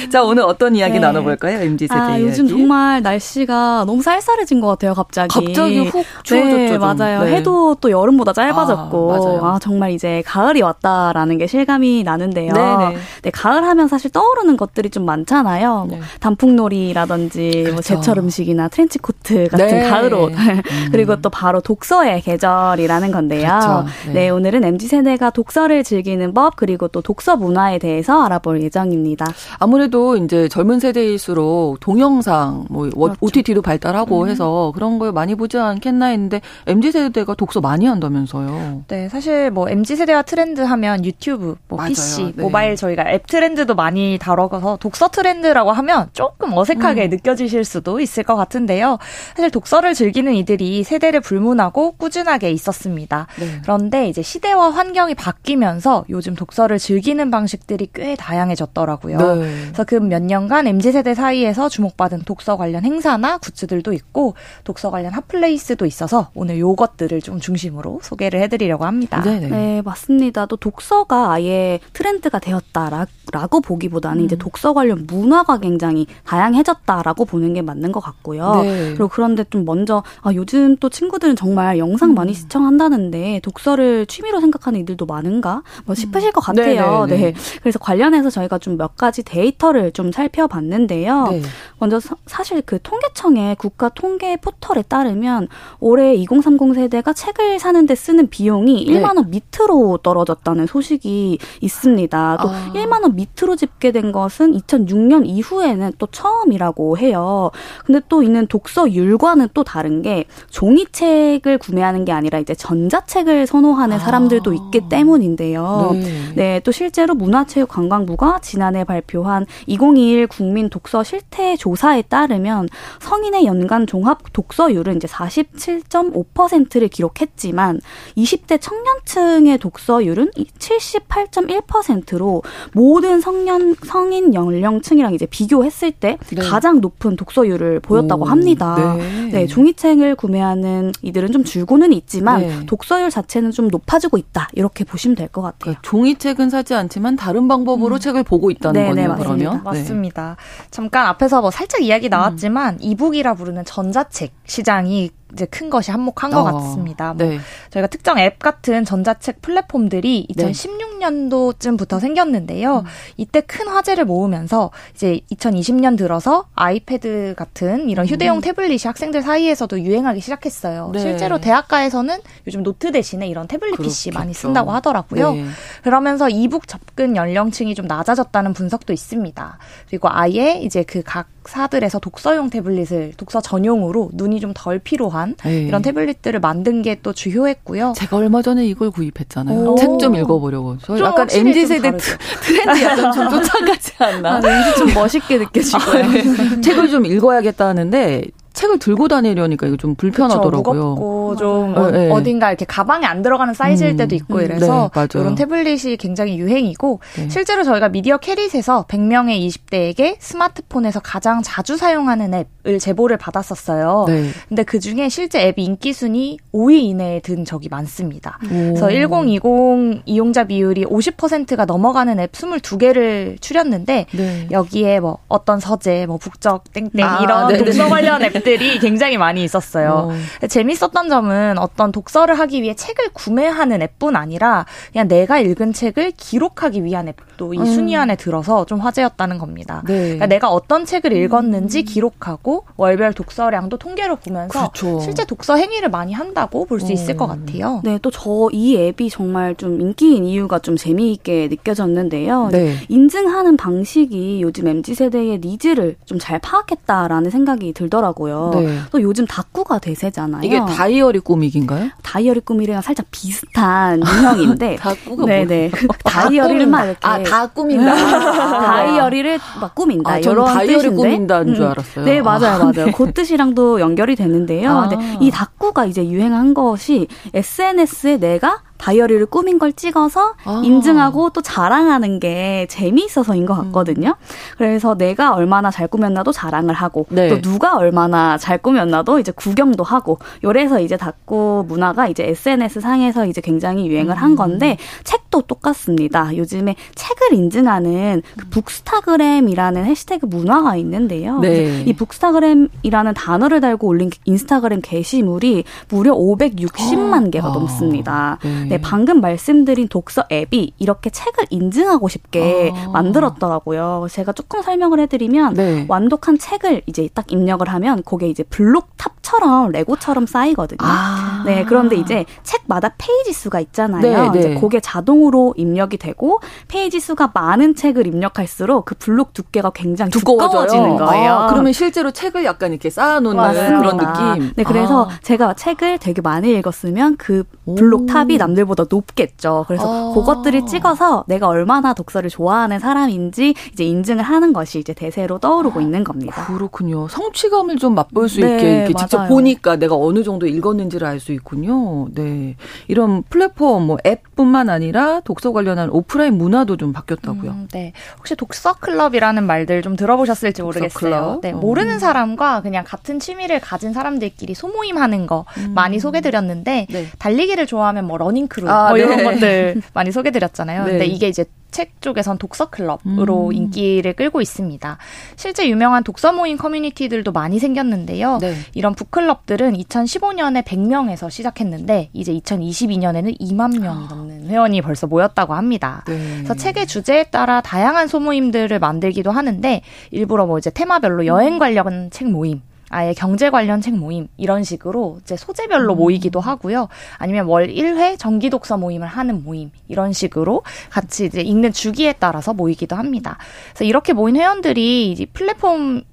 [0.10, 1.00] 자, 오늘 어떤 이야기 네.
[1.00, 1.60] 나눠볼까요?
[1.60, 2.20] MZ 세대 아.
[2.20, 5.46] 요즘 정말 날씨가 너무 쌀쌀해진 것 같아요, 갑자기.
[5.46, 6.58] 갑자기 훅 추워졌죠.
[6.58, 7.24] 네, 맞아요.
[7.24, 7.36] 네.
[7.36, 9.42] 해도 또 여름보다 짧아졌고.
[9.44, 12.54] 아, 아, 정말 이제 가을이 왔다라는 게 실감이 나는데요.
[12.54, 12.98] 네네.
[13.24, 15.86] 네, 가을 하면 사실 떠오르는 것들이 좀 많잖아요.
[15.90, 16.02] 뭐 네.
[16.20, 17.74] 단풍놀이라든지 뭐 그렇죠.
[17.74, 19.90] 뭐 제철 음식이나 트렌치 코트 같은 네.
[19.90, 20.34] 가을 옷.
[20.34, 20.62] 음.
[20.92, 23.48] 그리고 또 바로 독서의 계절이라는 건데요.
[23.48, 23.86] 그렇죠.
[24.08, 24.14] 네.
[24.38, 29.26] 네, 오늘은 MZ 세대가 독서를 즐기는 법 그리고 또 독서 문화에 대해서 알아볼 예정입니다.
[29.58, 33.16] 아무래도 이제 젊은 세대일수록 동영상 뭐 그렇죠.
[33.20, 34.30] OTT도 발달하고 음.
[34.30, 38.84] 해서 그런 걸 많이 보지 않겠나 했는데 MZ 세대가 독서 많이 한다면서요.
[38.88, 41.90] 네, 사실 뭐 MZ 세대와 트렌드 하면 유튜브, 뭐 맞아요.
[41.90, 42.44] PC, 네.
[42.44, 47.10] 모바일 저희가 앱 트렌드도 많이 다뤄서 독서 트렌드라고 하면 조금 어색하게 음.
[47.10, 49.00] 느껴지실 수도 있을 것 같은데요.
[49.36, 53.26] 사실 독서를 즐기는 이들이 세대를 불문하고 꾸준하게 있었습니다.
[53.40, 53.62] 네.
[53.64, 59.18] 그런데 이제 시대와 환경이 바뀌면서 요즘 독서를 즐기는 방식들이 꽤 다양해졌더라고요.
[59.18, 59.64] 네.
[59.66, 65.14] 그래서 그 몇 년간 MZ 세대 사이에서 주목받은 독서 관련 행사나 굿즈들도 있고 독서 관련
[65.14, 69.22] 핫플레이스도 있어서 오늘 요것들을 좀 중심으로 소개를 해드리려고 합니다.
[69.22, 69.48] 네네.
[69.50, 70.46] 네 맞습니다.
[70.46, 74.26] 또 독서가 아예 트렌드가 되었다라고 보기보다는 음.
[74.26, 78.62] 이제 독서 관련 문화가 굉장히 다양해졌다라고 보는 게 맞는 것 같고요.
[78.64, 78.90] 네.
[78.90, 82.34] 그리고 그런데 좀 먼저 아, 요즘 또 친구들은 정말 영상 많이 음.
[82.34, 87.06] 시청한다는데 독서를 취미로 생각하는 이들도 많은가 뭐 싶으실 것 같아요.
[87.06, 87.32] 네네네.
[87.32, 87.34] 네.
[87.62, 91.28] 그래서 관련해서 저희가 좀 몇 가지 데이터를 좀 살펴봤는데요.
[91.32, 91.42] 네.
[91.80, 95.48] 먼저 사, 사실 그 통계청의 국가 통계 포털에 따르면
[95.80, 99.02] 올해 2030 세대가 책을 사는데 쓰는 비용이 네.
[99.02, 102.38] 1만 원 밑으로 떨어졌다는 소식이 있습니다.
[102.42, 102.72] 또 아.
[102.74, 107.52] 1만 원 밑으로 집계된 것은 2006년 이후에는 또 처음이라고 해요.
[107.86, 114.54] 근데 또 있는 독서율과는 또 다른 게 종이책을 구매하는 게 아니라 이제 전자책을 선호하는 사람들도
[114.54, 115.92] 있기 때문인데요.
[115.94, 116.34] 네.
[116.36, 124.20] 네, 또 실제로 문화체육관광부가 지난해 발표한 2021 국민 독서 실태 조사에 따르면 성인의 연간 종합
[124.34, 127.82] 독서율은 이제 47.5%를 기록했지만
[128.18, 132.44] 20대 청년층의 독서율은 78.1%로
[132.74, 136.42] 모든 성년 성인 연령층이랑 이제 비교했을 때 네.
[136.42, 138.96] 가장 높은 독서율을 보였다고 오, 합니다.
[138.98, 139.30] 네.
[139.32, 139.48] 네.
[139.48, 142.66] 종이책을 구매하는 이들은 좀 줄고는 있지만 네.
[142.66, 144.28] 독서율 자체는 좀 높 아지고 있다.
[144.28, 145.58] 있다 이렇게 보시면 될 것 같아요.
[145.60, 148.00] 그러니까 종이책은 사지 않지만 다른 방법으로 음.
[148.00, 149.10] 책을 보고 있다는 네네, 거네요.
[149.10, 149.36] 맞습니다.
[149.50, 150.36] 그러면 맞습니다.
[150.38, 150.68] 네.
[150.70, 152.80] 잠깐 앞에서 뭐 살짝 이야기 나왔지만 음.
[152.82, 157.14] 이북이라 부르는 전자책 시장이 이제 큰 것이 한몫한 것 어, 같습니다.
[157.14, 157.40] 뭐 네.
[157.70, 162.80] 저희가 특정 앱 같은 전자책 플랫폼들이 2016년도쯤부터 생겼는데요.
[162.80, 162.84] 음.
[163.18, 168.08] 이때 큰 화제를 모으면서 이제 2020년 들어서 아이패드 같은 이런 음.
[168.08, 170.92] 휴대용 태블릿이 학생들 사이에서도 유행하기 시작했어요.
[170.94, 171.00] 네.
[171.00, 173.90] 실제로 대학가에서는 요즘 노트 대신에 이런 태블릿 그렇겠죠.
[173.90, 175.34] PC 많이 쓴다고 하더라고요.
[175.34, 175.46] 네.
[175.84, 179.58] 그러면서 이북 접근 연령층이 좀 낮아졌다는 분석도 있습니다.
[179.90, 185.64] 그리고 아예 이제 그각 사들에서 독서용 태블릿을 독서 전용으로 눈이 좀덜 필요한 네.
[185.64, 187.94] 이런 태블릿들을 만든 게 또 주요했고요.
[187.96, 189.76] 제가 얼마 전에 이걸 구입했잖아요.
[189.80, 190.78] 책 좀 읽어보려고.
[190.84, 194.36] 저 약간 MZ 세대 트렌드 약간 좀 쫓아가지 않나?
[194.38, 196.04] 아, 왠지 좀 멋있게 느껴지고요.
[196.04, 196.62] 아, 네.
[196.62, 198.24] 책을 좀 읽어야겠다 하는데
[198.58, 200.82] 책을 들고 다니려니까 이거 좀 불편하더라고요.
[200.82, 202.10] 무겁고 좀 어, 네.
[202.10, 206.40] 어딘가 이렇게 가방에 안 들어가는 사이즈일 음, 때도 있고 음, 이래서 네, 이런 태블릿이 굉장히
[206.40, 207.30] 유행이고 네.
[207.30, 212.34] 실제로 저희가 미디어 캐릿에서 100명의 20대에게 스마트폰에서 가장 자주 사용하는
[212.66, 214.06] 앱을 제보를 받았었어요.
[214.08, 214.30] 네.
[214.50, 218.40] 근데 그 중에 실제 앱 인기 순위 5위 이내에 든 적이 많습니다.
[218.46, 218.74] 오.
[218.74, 224.48] 그래서 1020 이용자 비율이 50%가 넘어가는 앱 22개를 추렸는데 네.
[224.50, 227.64] 여기에 뭐 어떤 서재, 뭐 북적 땡땡 아, 이런 네네.
[227.64, 230.10] 독서 관련 앱 앱들이 굉장히 많이 있었어요.
[230.12, 230.48] 어.
[230.48, 236.84] 재밌었던 점은 어떤 독서를 하기 위해 책을 구매하는 앱뿐 아니라 그냥 내가 읽은 책을 기록하기
[236.84, 237.66] 위한 앱도 이 음.
[237.66, 239.84] 순위 안에 들어서 좀 화제였다는 겁니다.
[239.88, 240.00] 네.
[240.04, 241.86] 그러니까 내가 어떤 책을 읽었는지 음.
[241.86, 245.00] 기록하고 월별 독서량도 통계로 보면서 그렇죠.
[245.00, 247.28] 실제 독서 행위를 많이 한다고 볼 수 있을 것 어.
[247.30, 247.82] 같아요.
[247.84, 252.50] 네, 또 저 이 앱이 정말 좀 인기인 이유가 좀 재미있게 느껴졌는데요.
[252.52, 252.76] 네.
[252.88, 258.27] 인증하는 방식이 요즘 MZ 세대의 needs를 좀 잘 파악했다라는 생각이 들더라고요.
[258.28, 258.52] 있고요.
[258.54, 258.80] 네.
[258.92, 260.44] 또 요즘 다꾸가 대세잖아요.
[260.44, 261.90] 이게 다이어리 꾸미기인가요?
[262.04, 265.72] 다이어리 꾸미기랑 살짝 비슷한 유형인데 다꾸가 네네
[266.04, 267.96] 다이어리를 막 이렇게 아다 꾸민다.
[268.62, 270.12] 다이어리를 막 꾸민다.
[270.12, 270.96] 아, 이런 다이어리 뜻인데.
[270.96, 271.56] 꾸민다는 음.
[271.56, 272.06] 줄 알았어요.
[272.06, 272.92] 네 맞아요 맞아요.
[272.96, 274.72] 그 뜻이랑도 연결이 되는데요.
[274.72, 274.88] 아.
[274.88, 280.62] 근데 이 다꾸가 이제 유행한 것이 SNS에 내가 다이어리를 꾸민 걸 찍어서 아.
[280.64, 284.10] 인증하고 또 자랑하는 게 재미있어서인 것 같거든요.
[284.10, 284.56] 음.
[284.58, 287.30] 그래서 내가 얼마나 잘 꾸몄나도 자랑을 하고 네.
[287.30, 293.26] 또 누가 얼마나 잘 꾸몄나도 이제 구경도 하고 요래서 이제 닭구 문화가 이제 SNS 상에서
[293.26, 294.36] 이제 굉장히 유행을 한 음.
[294.36, 296.36] 건데 책 도 똑같습니다.
[296.36, 301.40] 요즘에 책을 인증하는 그 북스타그램이라는 해시태그 문화가 있는데요.
[301.40, 301.84] 네.
[301.86, 307.52] 이 북스타그램이라는 단어를 달고 올린 인스타그램 게시물이 무려 560만 개가 아.
[307.52, 308.40] 넘습니다.
[308.44, 308.66] 네.
[308.66, 312.90] 네, 방금 말씀드린 독서 앱이 이렇게 책을 인증하고 싶게 아.
[312.90, 314.08] 만들었더라고요.
[314.10, 315.86] 제가 조금 설명을 해드리면 네.
[315.88, 320.80] 완독한 책을 이제 딱 입력을 하면 그게 이제 블록 탑처럼 레고처럼 쌓이거든요.
[320.82, 321.44] 아.
[321.46, 324.02] 네, 그런데 이제 책마다 페이지 수가 있잖아요.
[324.02, 324.40] 네, 네.
[324.40, 330.68] 이제 그게 자동으로 입력이 되고 페이지 수가 많은 책을 입력할수록 그 블록 두께가 굉장히 두꺼워져요.
[330.68, 331.32] 두꺼워지는 거예요.
[331.34, 333.78] 아, 그러면 실제로 책을 약간 이렇게 쌓아놓는 맞습니다.
[333.78, 334.54] 그런 느낌.
[334.56, 335.20] 네, 그래서 아.
[335.22, 337.44] 제가 책을 되게 많이 읽었으면 그
[337.76, 339.66] 블록 탑이 남 남들보다 높겠죠.
[339.68, 340.14] 그래서 아.
[340.14, 346.04] 그것들을 찍어서 내가 얼마나 독서를 좋아하는 사람인지 이제 인증을 하는 것이 이제 대세로 떠오르고 있는
[346.04, 346.46] 겁니다.
[346.46, 347.08] 그렇군요.
[347.08, 351.32] 성취감을 좀 맛볼 수 네, 있게 이렇게 직접 보니까 내가 어느 정도 읽었는지를 알 수
[351.32, 352.08] 있군요.
[352.14, 352.56] 네.
[352.88, 357.52] 이런 플랫폼 뭐 앱뿐만 아니라 독서 관련한 오프라인 문화도 좀 바뀌었다고요.
[357.52, 357.94] 음, 네.
[358.18, 361.40] 혹시 독서 클럽이라는 말들 좀 들어보셨을지 모르겠어요.
[361.44, 361.52] 네.
[361.52, 361.58] 어.
[361.58, 365.74] 모르는 사람과 그냥 같은 취미를 가진 사람들끼리 소모임 하는 거 음.
[365.76, 367.06] 많이 소개 드렸는데 네.
[367.20, 369.24] 달리기를 좋아하면 뭐 러닝 크루 아, 뭐 이런 네.
[369.24, 370.84] 것들 많이 소개 드렸잖아요.
[370.86, 370.92] 네.
[370.92, 373.54] 근데 이게 이제 책 쪽에선 독서 클럽으로 음.
[373.54, 374.98] 인기를 끌고 있습니다.
[375.36, 378.40] 실제 유명한 독서 모임 커뮤니티들도 많이 생겼는데요.
[378.40, 378.56] 네.
[378.74, 384.08] 이런 북클럽들은 2015년에 100명에서 시작했는데 이제 2022년에는 2만 명이 아.
[384.10, 386.04] 넘는 회원이 벌써 모였다고 합니다.
[386.08, 386.18] 네.
[386.38, 392.30] 그래서 책의 주제에 따라 다양한 소모임들을 만들기도 하는데 일부러 뭐 이제 테마별로 여행 관련 책
[392.30, 395.98] 모임 아예 경제 관련 책 모임 이런 식으로 이제 소재별로 음.
[395.98, 396.88] 모이기도 하고요.
[397.18, 402.54] 아니면 월 1회 정기 독서 모임을 하는 모임 이런 식으로 같이 이제 읽는 주기에 따라서
[402.54, 403.38] 모이기도 합니다.
[403.70, 406.04] 그래서 이렇게 모인 회원들이 이제 플랫폼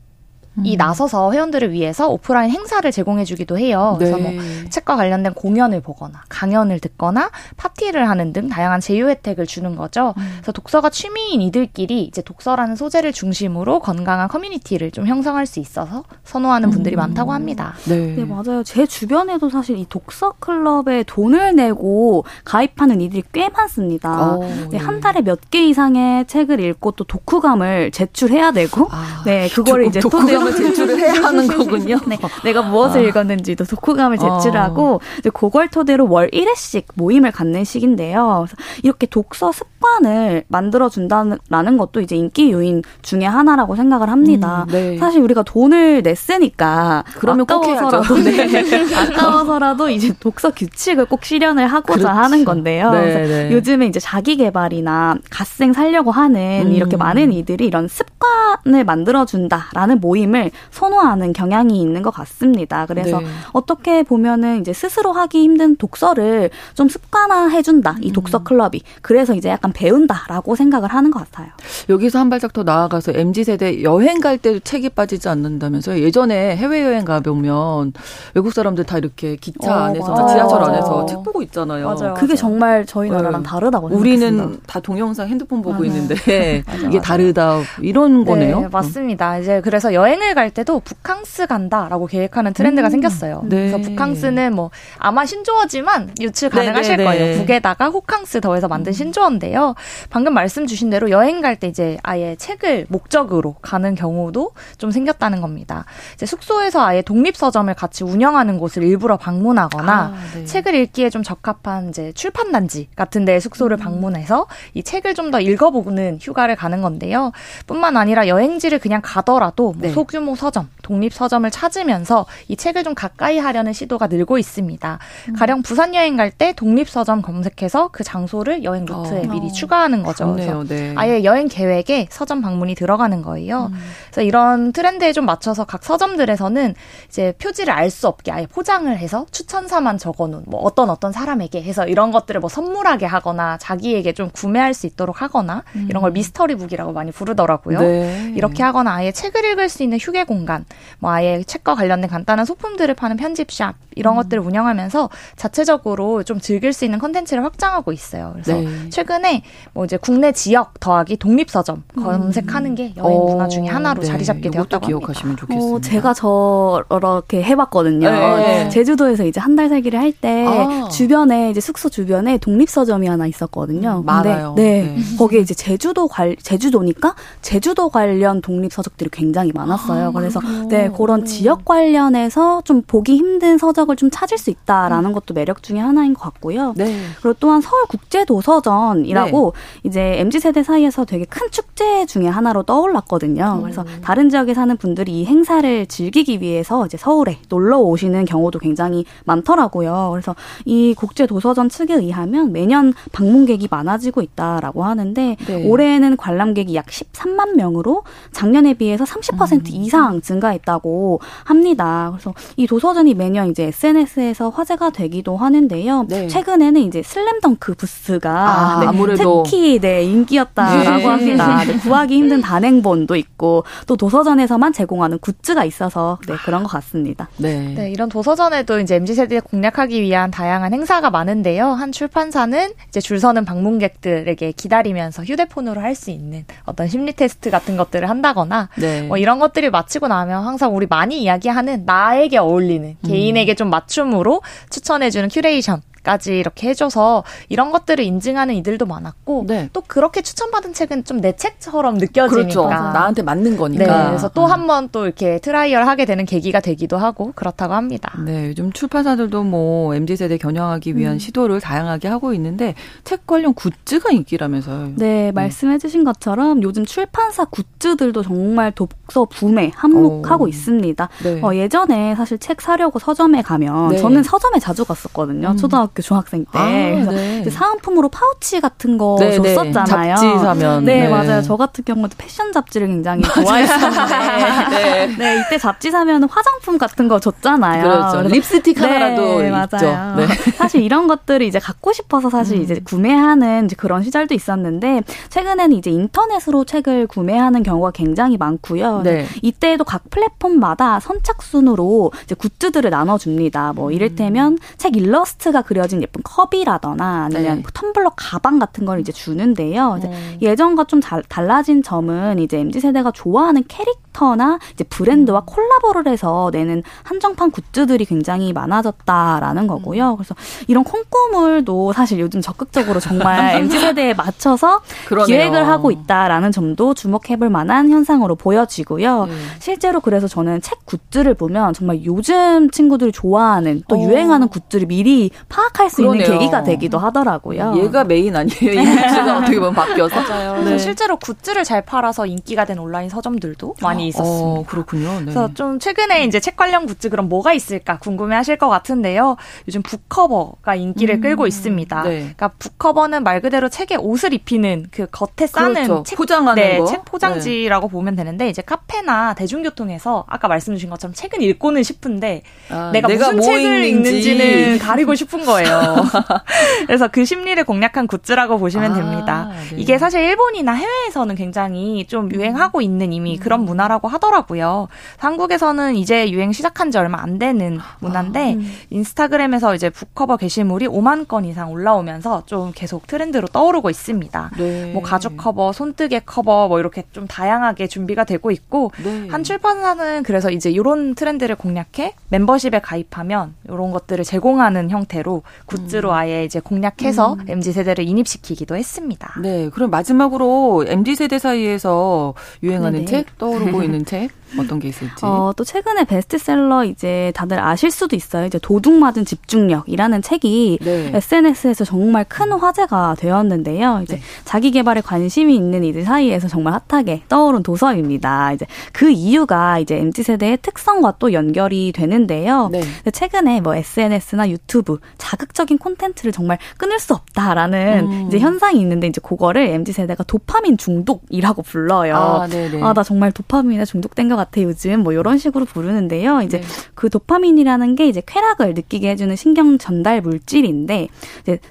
[0.62, 0.78] 이 음.
[0.78, 3.96] 나서서 회원들을 위해서 오프라인 행사를 제공해주기도 해요.
[3.98, 4.36] 그래서 뭐 네.
[4.36, 10.14] 뭐 책과 관련된 공연을 보거나 강연을 듣거나 파티를 하는 등 다양한 제휴 혜택을 주는 거죠.
[10.16, 10.32] 음.
[10.36, 16.70] 그래서 독서가 취미인 이들끼리 이제 독서라는 소재를 중심으로 건강한 커뮤니티를 좀 형성할 수 있어서 선호하는
[16.70, 16.98] 분들이 음.
[16.98, 17.74] 많다고 합니다.
[17.86, 18.14] 네.
[18.16, 18.24] 네.
[18.24, 18.62] 맞아요.
[18.64, 24.34] 제 주변에도 사실 이 독서 클럽에 돈을 내고 가입하는 이들이 꽤 많습니다.
[24.36, 24.76] 오, 네, 네.
[24.78, 30.00] 한 달에 몇 개 이상의 책을 읽고 또 독후감을 제출해야 되고, 아, 네 그거를 이제
[30.00, 31.98] 토대로 독후감을 제출을 해야 하는 거군요.
[32.06, 33.04] 네, 내가 무엇을 아.
[33.04, 35.30] 읽었는지도 독후감을 제출하고 어.
[35.32, 38.46] 그걸 토대로 월 1회씩 모임을 갖는 식인데요.
[38.82, 44.66] 이렇게 독서 습관을 만들어 준다는 것도 이제 인기 요인 중에 하나라고 생각을 합니다.
[44.68, 44.98] 음, 네.
[44.98, 48.64] 사실 우리가 돈을 냈으니까 그러면 아까워서라도 네.
[48.94, 52.08] 아까워서라도 이제 독서 규칙을 꼭 실현을 하고자 그렇죠.
[52.08, 52.90] 하는 건데요.
[52.92, 53.52] 네, 네.
[53.52, 56.72] 요즘에 이제 자기 개발이나 갓생 살려고 하는 음.
[56.72, 60.33] 이렇게 많은 이들이 이런 습관을 만들어 준다라는 모임을
[60.70, 62.86] 선호하는 경향이 있는 것 같습니다.
[62.86, 63.26] 그래서 네.
[63.52, 67.96] 어떻게 보면은 이제 스스로 하기 힘든 독서를 좀 습관화해 준다.
[68.00, 68.12] 이 음.
[68.12, 68.82] 독서 클럽이.
[69.02, 71.48] 그래서 이제 약간 배운다라고 생각을 하는 것 같아요.
[71.88, 76.00] 여기서 한 발짝 더 나아가서 MZ 세대 여행 갈 때도 책이 빠지지 않는다면서요.
[76.02, 77.92] 예전에 해외 여행 가 보면
[78.34, 80.28] 외국 사람들 다 이렇게 기차 어, 안에서 맞아요.
[80.28, 81.86] 지하철 안에서 책 보고 있잖아요.
[81.94, 82.14] 맞아요.
[82.14, 83.48] 그게 정말 저희 나라랑 네.
[83.48, 84.62] 다르다고 우리는 생각했습니다.
[84.66, 85.84] 다 동영상 핸드폰 보고 맞아요.
[85.86, 88.68] 있는데 맞아, 이게 다르다 이런 네, 거네요.
[88.70, 89.38] 맞습니다.
[89.38, 92.90] 이제 그래서 여행을 갈 때도 북캉스 간다라고 계획하는 트렌드가 음.
[92.92, 93.42] 생겼어요.
[93.44, 93.70] 네.
[93.70, 97.38] 그래서 북캉스는 뭐 아마 신조어지만 유출 네, 가능하실 네, 거예요.
[97.38, 98.94] 북에다가 호캉스 더해서 만든 음.
[98.94, 99.74] 신조어인데요.
[100.10, 105.40] 방금 말씀 주신 대로 여행 갈 때 이제 아예 책을 목적으로 가는 경우도 좀 생겼다는
[105.40, 105.84] 겁니다.
[106.14, 110.44] 이제 숙소에서 아예 독립 서점을 같이 운영하는 곳을 일부러 방문하거나 아, 네.
[110.44, 113.82] 책을 읽기에 좀 적합한 이제 출판 단지 같은 데 숙소를 음.
[113.82, 117.32] 방문해서 이 책을 좀 더 읽어보는 휴가를 가는 건데요.
[117.66, 119.90] 뿐만 아니라 여행지를 그냥 가더라도 뭐 네.
[120.14, 124.98] 소규모 서점, 독립 서점을 찾으면서 이 책을 좀 가까이 하려는 시도가 늘고 있습니다.
[125.28, 125.32] 음.
[125.34, 129.30] 가령 부산 여행 갈 때 독립 서점 검색해서 그 장소를 여행 루트에 어.
[129.30, 130.32] 미리 추가하는 거죠.
[130.32, 130.92] 그래서 네.
[130.96, 133.70] 아예 여행 계획에 서점 방문이 들어가는 거예요.
[133.72, 133.78] 음.
[134.06, 136.74] 그래서 이런 트렌드에 좀 맞춰서 각 서점들에서는
[137.08, 141.86] 이제 표지를 알 수 없게 아예 포장을 해서 추천사만 적어놓은 뭐 어떤 어떤 사람에게 해서
[141.86, 145.86] 이런 것들을 뭐 선물하게 하거나 자기에게 좀 구매할 수 있도록 하거나 음.
[145.88, 147.78] 이런 걸 미스터리 북이라고 많이 부르더라고요.
[147.78, 148.32] 네.
[148.34, 150.64] 이렇게 하거나 아예 책을 읽을 수 있는 휴게 공간,
[150.98, 154.16] 뭐 아예 책과 관련된 간단한 소품들을 파는 편집샵 이런 음.
[154.16, 158.30] 것들을 운영하면서 자체적으로 좀 즐길 수 있는 컨텐츠를 확장하고 있어요.
[158.34, 158.90] 그래서 네.
[158.90, 159.42] 최근에
[159.72, 162.02] 뭐 이제 국내 지역 더하기 독립 서점 음.
[162.02, 164.06] 검색하는 게 여행 문화 중에 하나로 네.
[164.06, 165.40] 자리 잡게 되었다고 기억하시면 합니다.
[165.40, 165.76] 좋겠습니다.
[165.76, 168.10] 어, 제가 저렇게 해봤거든요.
[168.10, 168.68] 네.
[168.68, 170.88] 제주도에서 이제 한 달 살기를 할때 아.
[170.88, 174.00] 주변에 이제 숙소 주변에 독립 서점이 하나 있었거든요.
[174.00, 174.54] 음, 많아요.
[174.56, 175.16] 네, 네.
[175.16, 179.93] 거기에 이제 제주도 관 제주도니까 제주도 관련 독립 서적들이 굉장히 많았어요.
[180.02, 180.68] 아, 그래서 그렇구나.
[180.68, 185.12] 네 그런 지역 관련해서 좀 보기 힘든 서적을 좀 찾을 수 있다라는 음.
[185.12, 186.74] 것도 매력 중에 하나인 것 같고요.
[186.76, 186.96] 네.
[187.20, 189.88] 그리고 또한 서울 국제 도서전이라고 네.
[189.88, 193.56] 이제 mz 세대 사이에서 되게 큰 축제 중에 하나로 떠올랐거든요.
[193.58, 193.62] 음.
[193.62, 199.04] 그래서 다른 지역에 사는 분들이 이 행사를 즐기기 위해서 이제 서울에 놀러 오시는 경우도 굉장히
[199.24, 200.10] 많더라고요.
[200.12, 200.34] 그래서
[200.64, 205.68] 이 국제 도서전 측에 의하면 매년 방문객이 많아지고 있다라고 하는데 네.
[205.68, 209.62] 올해에는 관람객이 약 13만 명으로 작년에 비해서 30% 음.
[209.74, 212.10] 이상 증가했다고 합니다.
[212.12, 216.06] 그래서 이 도서전이 매년 이제 SNS에서 화제가 되기도 하는데요.
[216.08, 216.28] 네.
[216.28, 221.04] 최근에는 이제 슬램덩크 부스가 아, 네, 아무래도 특히 네 인기였다라고 네.
[221.06, 221.64] 합니다.
[221.64, 227.28] 네, 구하기 힘든 단행본도 있고 또 도서전에서만 제공하는 굿즈가 있어서 네 그런 것 같습니다.
[227.38, 227.74] 네.
[227.74, 231.68] 네 이런 도서전에도 이제 mz 세대 공략하기 위한 다양한 행사가 많은데요.
[231.68, 237.76] 한 출판사는 이제 줄 서는 방문객들에게 기다리면서 휴대폰으로 할 수 있는 어떤 심리 테스트 같은
[237.76, 239.02] 것들을 한다거나 네.
[239.02, 243.56] 뭐 이런 것들이 마치고 나면 항상 우리 많이 이야기하는 나에게 어울리는 개인에게 음.
[243.56, 249.68] 좀 맞춤으로 추천해주는 큐레이션 까지 이렇게 해줘서 이런 것들을 인증하는 이들도 많았고 네.
[249.72, 252.68] 또 그렇게 추천받은 책은 좀 내 책처럼 느껴지니까 그렇죠.
[252.68, 254.88] 나한테 맞는 거니까 네, 그래서 또 한번 음.
[254.92, 258.12] 또 이렇게 trial 하게 되는 계기가 되기도 하고 그렇다고 합니다.
[258.22, 261.18] 네, 요즘 출판사들도 뭐 mz 세대 겨냥하기 위한 음.
[261.18, 262.74] 시도를 다양하게 하고 있는데
[263.04, 264.92] 책 관련 굿즈가 인기라면서요.
[264.96, 265.34] 네, 음.
[265.34, 270.48] 말씀해주신 것처럼 요즘 출판사 굿즈들도 정말 독서 붐에 한몫하고 오.
[270.48, 271.08] 있습니다.
[271.22, 271.40] 네.
[271.42, 273.96] 어, 예전에 사실 책 사려고 서점에 가면 네.
[273.96, 275.52] 저는 서점에 자주 갔었거든요.
[275.52, 275.56] 음.
[275.56, 277.48] 초등학교 중학교 중학생 때 아, 네.
[277.48, 279.54] 사은품으로 파우치 같은 거 네, 네.
[279.54, 280.16] 줬었잖아요.
[280.16, 281.42] 잡지 사면 네, 네, 맞아요.
[281.42, 285.06] 저 같은 경우도 패션 잡지를 굉장히 좋아했었는데 네.
[285.16, 285.40] 네.
[285.40, 287.82] 이때 잡지 사면 화장품 같은 거 줬잖아요.
[287.82, 288.28] 그렇죠.
[288.28, 290.16] 립스틱 하나라도 네, 맞아요.
[290.16, 290.26] 네.
[290.56, 292.62] 사실 이런 것들을 이제 갖고 싶어서 사실 음.
[292.62, 299.02] 이제 구매하는 이제 그런 시절도 있었는데 최근에는 이제 인터넷으로 책을 구매하는 경우가 굉장히 많고요.
[299.02, 299.26] 네.
[299.42, 303.72] 이때에도 각 플랫폼마다 선착순으로 이제 굿즈들을 나눠줍니다.
[303.74, 304.58] 뭐 이를테면 음.
[304.76, 307.62] 책 일러스트가 그려 그려진 예쁜 컵이라거나 아니면 네.
[307.62, 309.96] 텀블러 가방 같은 걸 이제 주는데요.
[309.98, 310.38] 이제 음.
[310.40, 315.46] 예전과 좀 달, 달라진 점은 이제 MZ 세대가 좋아하는 캐릭터나 이제 브랜드와 음.
[315.46, 320.12] 콜라보를 해서 내는 한정판 굿즈들이 굉장히 많아졌다라는 거고요.
[320.12, 320.16] 음.
[320.16, 320.34] 그래서
[320.66, 325.26] 이런 콩고물도 사실 요즘 적극적으로 정말 MZ 세대에 맞춰서 그러네요.
[325.26, 329.24] 기획을 하고 있다라는 점도 주목해볼 만한 현상으로 보여지고요.
[329.24, 329.48] 음.
[329.58, 334.04] 실제로 그래서 저는 책 굿즈를 보면 정말 요즘 친구들이 좋아하는 또 오.
[334.04, 334.08] 어.
[334.08, 336.22] 유행하는 굿즈를 미리 파악 할 수 그러네요.
[336.24, 337.74] 있는 계기가 되기도 하더라고요.
[337.76, 338.72] 얘가 메인 아니에요?
[338.72, 340.14] 이 굿즈가 어떻게 보면 바뀌어서.
[340.22, 340.62] 맞아요.
[340.64, 340.78] 네.
[340.78, 344.60] 실제로 굿즈를 잘 팔아서 인기가 된 온라인 서점들도 많이 어, 있었습니다.
[344.60, 345.08] 어, 그렇군요.
[345.18, 345.20] 네.
[345.22, 349.36] 그래서 좀 최근에 이제 책 관련 굿즈 그럼 뭐가 있을까 궁금해하실 것 같은데요.
[349.68, 351.20] 요즘 북커버가 인기를 음.
[351.20, 352.02] 끌고 있습니다.
[352.02, 352.18] 네.
[352.18, 356.02] 그러니까 북커버는 말 그대로 책에 옷을 입히는 그 겉에 싸는 그렇죠.
[356.06, 356.86] 책 포장하는 네, 거.
[356.86, 357.92] 책 포장지라고 네.
[357.92, 363.32] 보면 되는데 이제 카페나 대중교통에서 아까 말씀 주신 것처럼 책은 읽고는 싶은데 아, 내가, 내가,
[363.32, 364.10] 무슨 뭐 책을 읽는지.
[364.30, 365.63] 읽는지는 가리고 싶은 거예요.
[366.86, 369.50] 그래서 그 심리를 공략한 굿즈라고 보시면 아, 됩니다.
[369.70, 369.76] 네.
[369.76, 373.40] 이게 사실 일본이나 해외에서는 굉장히 좀 유행하고 있는 이미 음.
[373.40, 374.88] 그런 문화라고 하더라고요.
[375.18, 378.72] 한국에서는 이제 유행 시작한 지 얼마 안 되는 문화인데 아, 음.
[378.90, 384.50] 인스타그램에서 이제 북커버 게시물이 5만 건 이상 올라오면서 좀 계속 트렌드로 떠오르고 있습니다.
[384.58, 384.92] 네.
[384.92, 389.28] 뭐 가죽 커버, 손뜨개 커버 뭐 이렇게 좀 다양하게 준비가 되고 있고 네.
[389.30, 396.14] 한 출판사는 그래서 이제 이런 트렌드를 공략해 멤버십에 가입하면 이런 것들을 제공하는 형태로 굿즈로 음.
[396.14, 397.44] 아예 이제 공략해서 음.
[397.48, 399.34] mz 세대를 인입시키기도 했습니다.
[399.40, 403.10] 네, 그럼 마지막으로 mz 세대 사이에서 유행하는 네네.
[403.10, 405.14] 책 떠오르고 있는 책 어떤 게 있을지.
[405.22, 408.46] 어, 또 최근에 베스트셀러 이제 다들 아실 수도 있어요.
[408.46, 411.12] 이제 도둑 맞은 집중력이라는 책이 네.
[411.14, 414.00] SNS에서 정말 큰 화제가 되었는데요.
[414.02, 414.22] 이제 네.
[414.44, 418.52] 자기 개발에 관심이 있는 이들 사이에서 정말 핫하게 떠오른 도서입니다.
[418.52, 422.68] 이제 그 이유가 이제 MZ 세대의 특성과 또 연결이 되는데요.
[422.70, 422.82] 네.
[423.12, 428.24] 최근에 뭐 SNS나 유튜브 자극적인 콘텐츠를 정말 끊을 수 없다라는 음.
[428.28, 432.16] 이제 현상이 있는데 이제 그거를 MZ 세대가 도파민 중독이라고 불러요.
[432.16, 432.48] 아,
[432.82, 436.42] 아, 나 정말 도파민에 중독된 것 같아 요즘 뭐 이런 식으로 부르는데요.
[436.42, 436.66] 이제 네.
[436.94, 441.08] 그 도파민이라는 게 이제 쾌락을 느끼게 해주는 신경 전달 물질인데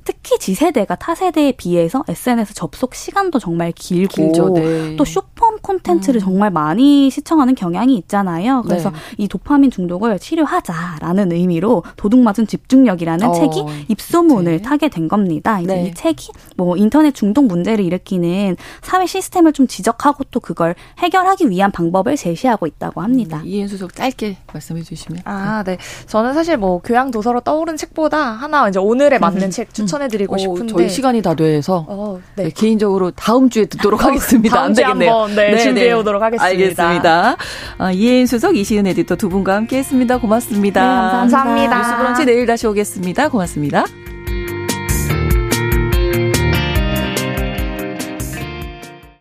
[0.04, 4.96] 특히 지세대가 타세대에 비해서 SNS 접속 시간도 정말 길고 네.
[4.96, 6.24] 또 쇼폼 콘텐츠를 음.
[6.24, 8.64] 정말 많이 시청하는 경향이 있잖아요.
[8.64, 8.98] 그래서 네.
[9.18, 14.62] 이 도파민 중독을 치료하자라는 의미로 도둑맞은 집중력이라는 어, 책이 입소문을 네.
[14.62, 15.60] 타게 된 겁니다.
[15.60, 15.88] 이제 네.
[15.88, 21.72] 이 책이 뭐 인터넷 중독 문제를 일으키는 사회 시스템을 좀 지적하고 또 그걸 해결하기 위한
[21.72, 23.38] 방법을 제시하고 하고 있다고 합니다.
[23.38, 25.24] 음, 이해수석 짧게 말씀해 주시면.
[25.26, 25.78] 아, 네.
[26.08, 29.50] 저는 사실 뭐 교양 도서로 떠오른 책보다 하나 이제 오늘에 맞는 음.
[29.50, 30.38] 책 추천해 드리고 음.
[30.38, 32.46] 싶은데 저희 시간이 다 돼서 어, 네.
[32.46, 34.56] 네, 개인적으로 다음 주에 듣도록 하겠습니다.
[34.56, 35.94] 다음 주에 한번 네, 네, 준비해 네.
[35.94, 36.46] 오도록 하겠습니다.
[36.46, 37.38] 알겠습니다.
[37.80, 40.18] 어, 이혜인 수석, 이시은 에디터 두 분과 함께 했습니다.
[40.20, 40.82] 고맙습니다.
[40.82, 41.78] 네, 감사합니다.
[41.78, 43.30] 뉴스 브런치 내일 다시 오겠습니다.
[43.30, 44.03] 고맙습니다.